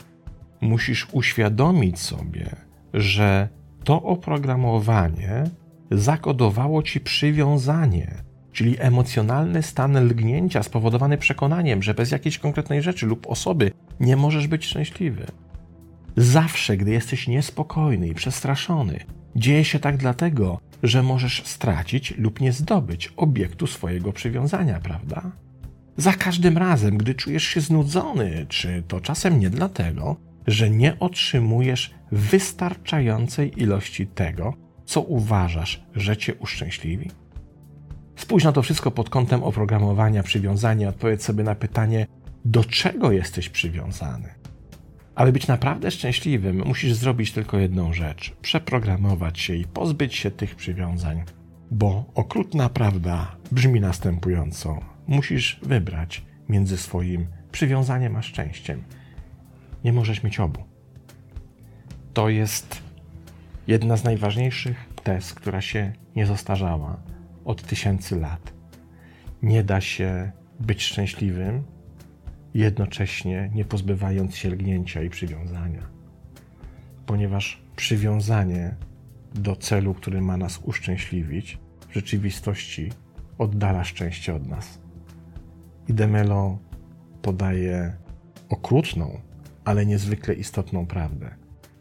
musisz 0.61 1.07
uświadomić 1.11 1.99
sobie, 1.99 2.55
że 2.93 3.49
to 3.83 4.01
oprogramowanie 4.03 5.43
zakodowało 5.91 6.83
ci 6.83 6.99
przywiązanie, 6.99 8.28
czyli 8.59 8.75
emocjonalny 8.79 9.63
stan 9.63 9.97
lgnięcia 10.05 10.63
spowodowany 10.63 11.17
przekonaniem, 11.17 11.83
że 11.83 11.93
bez 11.93 12.11
jakiejś 12.11 12.39
konkretnej 12.39 12.81
rzeczy 12.81 13.05
lub 13.05 13.27
osoby 13.27 13.71
nie 13.99 14.15
możesz 14.15 14.47
być 14.47 14.65
szczęśliwy. 14.65 15.25
Zawsze, 16.17 16.77
gdy 16.77 16.91
jesteś 16.91 17.27
niespokojny 17.27 18.07
i 18.07 18.13
przestraszony, 18.13 18.99
dzieje 19.35 19.65
się 19.65 19.79
tak 19.79 19.97
dlatego, 19.97 20.59
że 20.83 21.03
możesz 21.03 21.43
stracić 21.45 22.13
lub 22.17 22.41
nie 22.41 22.53
zdobyć 22.53 23.13
obiektu 23.17 23.67
swojego 23.67 24.13
przywiązania, 24.13 24.79
prawda? 24.79 25.31
Za 25.97 26.13
każdym 26.13 26.57
razem, 26.57 26.97
gdy 26.97 27.15
czujesz 27.15 27.43
się 27.43 27.61
znudzony, 27.61 28.45
czy 28.49 28.83
to 28.87 29.01
czasem 29.01 29.39
nie 29.39 29.49
dlatego, 29.49 30.15
że 30.47 30.69
nie 30.69 30.99
otrzymujesz 30.99 31.93
wystarczającej 32.11 33.61
ilości 33.61 34.07
tego, 34.07 34.53
co 34.85 35.01
uważasz, 35.01 35.83
że 35.95 36.17
cię 36.17 36.35
uszczęśliwi? 36.35 37.09
Spójrz 38.19 38.43
na 38.43 38.51
to 38.51 38.61
wszystko 38.61 38.91
pod 38.91 39.09
kątem 39.09 39.43
oprogramowania, 39.43 40.23
przywiązania, 40.23 40.89
odpowiedz 40.89 41.23
sobie 41.23 41.43
na 41.43 41.55
pytanie, 41.55 42.07
do 42.45 42.63
czego 42.63 43.11
jesteś 43.11 43.49
przywiązany. 43.49 44.29
Aby 45.15 45.31
być 45.31 45.47
naprawdę 45.47 45.91
szczęśliwym, 45.91 46.63
musisz 46.65 46.93
zrobić 46.93 47.31
tylko 47.31 47.57
jedną 47.57 47.93
rzecz: 47.93 48.35
przeprogramować 48.41 49.39
się 49.39 49.55
i 49.55 49.65
pozbyć 49.65 50.15
się 50.15 50.31
tych 50.31 50.55
przywiązań. 50.55 51.23
Bo 51.71 52.05
okrutna 52.15 52.69
prawda 52.69 53.35
brzmi 53.51 53.81
następująco: 53.81 54.79
musisz 55.07 55.59
wybrać 55.63 56.25
między 56.49 56.77
swoim 56.77 57.27
przywiązaniem 57.51 58.15
a 58.15 58.21
szczęściem. 58.21 58.83
Nie 59.83 59.93
możesz 59.93 60.23
mieć 60.23 60.39
obu. 60.39 60.63
To 62.13 62.29
jest 62.29 62.81
jedna 63.67 63.97
z 63.97 64.03
najważniejszych 64.03 64.85
tez, 65.03 65.33
która 65.33 65.61
się 65.61 65.93
nie 66.15 66.25
zostarzała 66.25 67.08
od 67.49 67.63
tysięcy 67.63 68.19
lat. 68.19 68.53
Nie 69.41 69.63
da 69.63 69.81
się 69.81 70.31
być 70.59 70.83
szczęśliwym 70.83 71.63
jednocześnie 72.53 73.49
nie 73.53 73.65
pozbywając 73.65 74.35
się 74.35 74.49
lgnięcia 74.49 75.03
i 75.03 75.09
przywiązania. 75.09 75.81
Ponieważ 77.05 77.61
przywiązanie 77.75 78.75
do 79.35 79.55
celu, 79.55 79.93
który 79.93 80.21
ma 80.21 80.37
nas 80.37 80.59
uszczęśliwić, 80.63 81.57
w 81.89 81.93
rzeczywistości 81.93 82.91
oddala 83.37 83.83
szczęście 83.83 84.35
od 84.35 84.47
nas. 84.47 84.79
I 85.87 85.93
Demelo 85.93 86.59
podaje 87.21 87.93
okrutną, 88.49 89.19
ale 89.65 89.85
niezwykle 89.85 90.33
istotną 90.33 90.85
prawdę. 90.85 91.35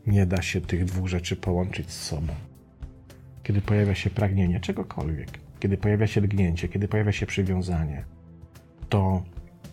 Nie 0.07 0.27
da 0.27 0.43
się 0.43 0.61
tych 0.61 0.85
dwóch 0.85 1.09
rzeczy 1.09 1.37
połączyć 1.37 1.91
z 1.91 2.03
sobą. 2.03 2.33
Kiedy 3.43 3.61
pojawia 3.61 3.95
się 3.95 4.11
pragnienie 4.11 4.61
czegokolwiek, 4.61 5.48
kiedy 5.59 5.77
pojawia 5.77 6.07
się 6.07 6.21
lgnięcie, 6.21 6.69
kiedy 6.69 6.89
pojawia 6.89 7.13
się 7.13 7.27
przywiązanie, 7.27 8.05
to 8.89 9.23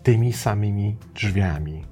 tymi 0.02 0.32
samymi 0.32 0.96
drzwiami, 1.14 1.84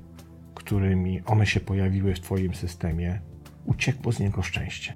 którymi 0.55 1.23
one 1.27 1.47
się 1.47 1.61
pojawiły 1.61 2.15
w 2.15 2.21
Twoim 2.21 2.55
systemie, 2.55 3.21
uciekło 3.65 4.13
z 4.13 4.21
niego 4.21 4.43
szczęście. 4.43 4.95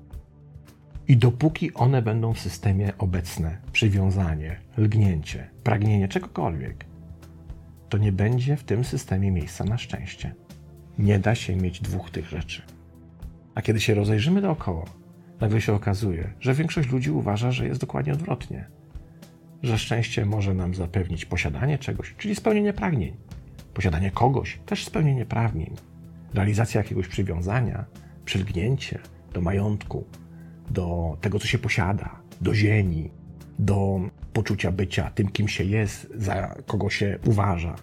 I 1.08 1.16
dopóki 1.16 1.74
one 1.74 2.02
będą 2.02 2.32
w 2.34 2.40
systemie 2.40 2.92
obecne, 2.98 3.58
przywiązanie, 3.72 4.56
lgnięcie, 4.76 5.50
pragnienie 5.62 6.08
czegokolwiek, 6.08 6.84
to 7.88 7.98
nie 7.98 8.12
będzie 8.12 8.56
w 8.56 8.64
tym 8.64 8.84
systemie 8.84 9.30
miejsca 9.30 9.64
na 9.64 9.78
szczęście. 9.78 10.34
Nie 10.98 11.18
da 11.18 11.34
się 11.34 11.56
mieć 11.56 11.80
dwóch 11.80 12.10
tych 12.10 12.28
rzeczy. 12.28 12.62
A 13.54 13.62
kiedy 13.62 13.80
się 13.80 13.94
rozejrzymy 13.94 14.40
dookoła, 14.40 14.84
nagle 15.40 15.60
się 15.60 15.74
okazuje, 15.74 16.32
że 16.40 16.54
większość 16.54 16.90
ludzi 16.90 17.10
uważa, 17.10 17.52
że 17.52 17.66
jest 17.66 17.80
dokładnie 17.80 18.12
odwrotnie 18.12 18.77
że 19.62 19.78
szczęście 19.78 20.26
może 20.26 20.54
nam 20.54 20.74
zapewnić 20.74 21.24
posiadanie 21.24 21.78
czegoś, 21.78 22.14
czyli 22.18 22.34
spełnienie 22.34 22.72
pragnień, 22.72 23.16
posiadanie 23.74 24.10
kogoś, 24.10 24.58
też 24.66 24.84
spełnienie 24.84 25.26
pragnień, 25.26 25.74
realizacja 26.34 26.80
jakiegoś 26.80 27.08
przywiązania, 27.08 27.84
przylgnięcie 28.24 28.98
do 29.32 29.40
majątku, 29.40 30.04
do 30.70 31.16
tego, 31.20 31.38
co 31.38 31.46
się 31.46 31.58
posiada, 31.58 32.20
do 32.40 32.54
ziemi, 32.54 33.10
do 33.58 34.00
poczucia 34.32 34.72
bycia 34.72 35.10
tym, 35.10 35.28
kim 35.28 35.48
się 35.48 35.64
jest, 35.64 36.08
za 36.14 36.54
kogo 36.66 36.90
się 36.90 37.18
uważa. 37.26 37.74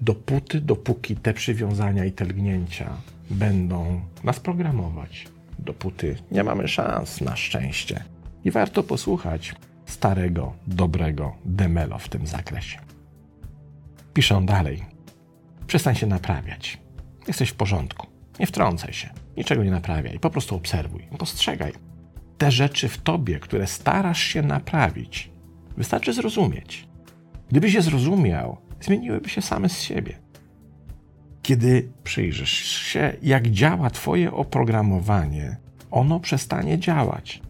Dopóty, 0.00 0.60
dopóki 0.60 1.16
te 1.16 1.34
przywiązania 1.34 2.04
i 2.04 2.12
te 2.12 2.24
lgnięcia 2.24 2.96
będą 3.30 4.00
nas 4.24 4.40
programować, 4.40 5.28
dopóty 5.58 6.16
nie 6.30 6.44
mamy 6.44 6.68
szans 6.68 7.20
na 7.20 7.36
szczęście. 7.36 8.04
I 8.44 8.50
warto 8.50 8.82
posłuchać 8.82 9.54
starego, 9.92 10.52
dobrego 10.66 11.36
Demelo 11.44 11.98
w 11.98 12.08
tym 12.08 12.26
zakresie. 12.26 12.78
Piszą 14.14 14.46
dalej. 14.46 14.84
Przestań 15.66 15.94
się 15.94 16.06
naprawiać. 16.06 16.78
Jesteś 17.28 17.50
w 17.50 17.54
porządku. 17.54 18.06
Nie 18.40 18.46
wtrącaj 18.46 18.92
się. 18.92 19.10
Niczego 19.36 19.64
nie 19.64 19.70
naprawiaj. 19.70 20.18
Po 20.18 20.30
prostu 20.30 20.56
obserwuj. 20.56 21.02
Postrzegaj. 21.18 21.72
Te 22.38 22.50
rzeczy 22.50 22.88
w 22.88 22.98
tobie, 22.98 23.40
które 23.40 23.66
starasz 23.66 24.22
się 24.22 24.42
naprawić, 24.42 25.30
wystarczy 25.76 26.12
zrozumieć. 26.12 26.88
Gdybyś 27.48 27.74
je 27.74 27.82
zrozumiał, 27.82 28.56
zmieniłyby 28.80 29.28
się 29.28 29.42
same 29.42 29.68
z 29.68 29.80
siebie. 29.80 30.18
Kiedy 31.42 31.92
przyjrzysz 32.04 32.52
się, 32.82 33.16
jak 33.22 33.50
działa 33.50 33.90
Twoje 33.90 34.32
oprogramowanie, 34.32 35.56
ono 35.90 36.20
przestanie 36.20 36.78
działać. 36.78 37.42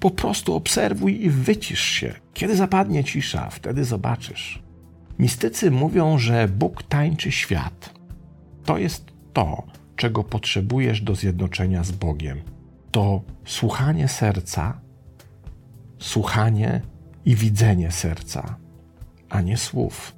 Po 0.00 0.10
prostu 0.10 0.54
obserwuj 0.54 1.24
i 1.24 1.30
wycisz 1.30 1.84
się. 1.84 2.14
Kiedy 2.34 2.56
zapadnie 2.56 3.04
cisza, 3.04 3.50
wtedy 3.50 3.84
zobaczysz. 3.84 4.62
Mistycy 5.18 5.70
mówią, 5.70 6.18
że 6.18 6.48
Bóg 6.48 6.82
tańczy 6.82 7.32
świat. 7.32 7.94
To 8.64 8.78
jest 8.78 9.04
to, 9.32 9.62
czego 9.96 10.24
potrzebujesz 10.24 11.00
do 11.00 11.14
zjednoczenia 11.14 11.84
z 11.84 11.92
Bogiem. 11.92 12.40
To 12.90 13.22
słuchanie 13.44 14.08
serca, 14.08 14.80
słuchanie 15.98 16.80
i 17.24 17.36
widzenie 17.36 17.92
serca, 17.92 18.56
a 19.28 19.40
nie 19.40 19.56
słów. 19.56 20.16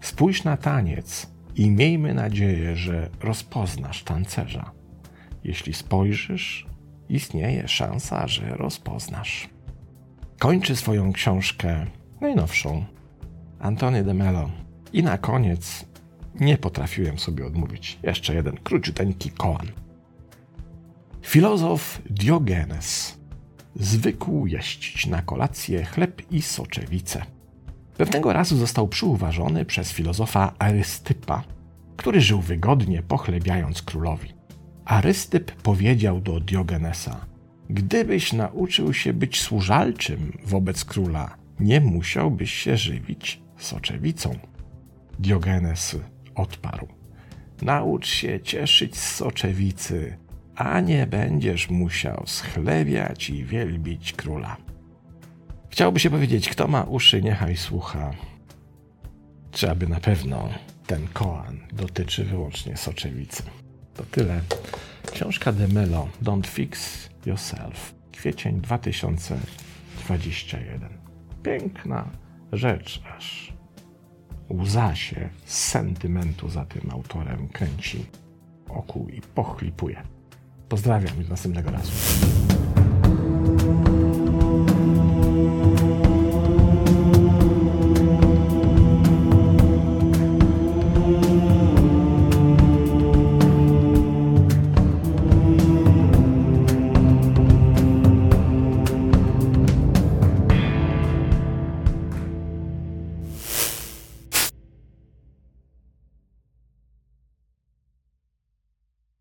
Spójrz 0.00 0.44
na 0.44 0.56
taniec 0.56 1.30
i 1.56 1.70
miejmy 1.70 2.14
nadzieję, 2.14 2.76
że 2.76 3.10
rozpoznasz 3.20 4.04
tancerza. 4.04 4.70
Jeśli 5.44 5.74
spojrzysz, 5.74 6.66
istnieje 7.10 7.68
szansa, 7.68 8.28
że 8.28 8.56
rozpoznasz. 8.56 9.48
Kończy 10.38 10.76
swoją 10.76 11.12
książkę 11.12 11.86
najnowszą 12.20 12.84
Antony 13.58 14.04
de 14.04 14.14
Mello. 14.14 14.50
I 14.92 15.02
na 15.02 15.18
koniec 15.18 15.84
nie 16.40 16.58
potrafiłem 16.58 17.18
sobie 17.18 17.46
odmówić 17.46 17.98
jeszcze 18.02 18.34
jeden 18.34 18.56
króciuteńki 18.56 19.30
kołan. 19.30 19.66
Filozof 21.22 22.02
Diogenes 22.10 23.18
zwykł 23.74 24.46
jeść 24.46 25.06
na 25.06 25.22
kolację 25.22 25.84
chleb 25.84 26.22
i 26.30 26.42
soczewice. 26.42 27.22
Pewnego 27.96 28.32
razu 28.32 28.56
został 28.56 28.88
przyuważony 28.88 29.64
przez 29.64 29.92
filozofa 29.92 30.54
Arystypa, 30.58 31.42
który 31.96 32.20
żył 32.20 32.40
wygodnie, 32.40 33.02
pochlebiając 33.02 33.82
królowi. 33.82 34.39
Arystyp 34.84 35.52
powiedział 35.52 36.20
do 36.20 36.40
Diogenesa: 36.40 37.26
Gdybyś 37.70 38.32
nauczył 38.32 38.94
się 38.94 39.12
być 39.12 39.40
służalczym 39.40 40.38
wobec 40.44 40.84
króla, 40.84 41.36
nie 41.60 41.80
musiałbyś 41.80 42.52
się 42.52 42.76
żywić 42.76 43.40
soczewicą. 43.56 44.38
Diogenes 45.18 45.96
odparł: 46.34 46.88
Naucz 47.62 48.06
się 48.06 48.40
cieszyć 48.40 48.96
z 48.96 49.14
soczewicy, 49.14 50.16
a 50.54 50.80
nie 50.80 51.06
będziesz 51.06 51.70
musiał 51.70 52.22
schlebiać 52.26 53.30
i 53.30 53.44
wielbić 53.44 54.12
króla. 54.12 54.56
Chciałoby 55.70 56.00
się 56.00 56.10
powiedzieć, 56.10 56.48
kto 56.48 56.68
ma 56.68 56.82
uszy, 56.82 57.22
niechaj 57.22 57.56
słucha. 57.56 58.10
Czy 59.52 59.70
aby 59.70 59.86
na 59.86 60.00
pewno 60.00 60.48
ten 60.86 61.08
koan 61.12 61.60
dotyczy 61.72 62.24
wyłącznie 62.24 62.76
soczewicy. 62.76 63.42
To 64.00 64.06
tyle. 64.10 64.40
Książka 65.12 65.52
Demelo 65.52 66.08
Don't 66.22 66.46
Fix 66.46 66.98
Yourself. 67.26 67.94
Kwiecień 68.12 68.60
2021. 68.60 70.88
Piękna 71.42 72.08
rzecz 72.52 73.02
aż. 73.16 73.52
Łza 74.50 74.94
się 74.94 75.28
z 75.44 75.58
sentymentu 75.58 76.48
za 76.48 76.64
tym 76.64 76.90
autorem 76.90 77.48
kręci 77.48 78.06
oku 78.68 79.08
i 79.12 79.20
pochlipuje. 79.20 80.02
Pozdrawiam 80.68 81.20
i 81.20 81.24
do 81.24 81.30
następnego 81.30 81.70
razu. 81.70 81.92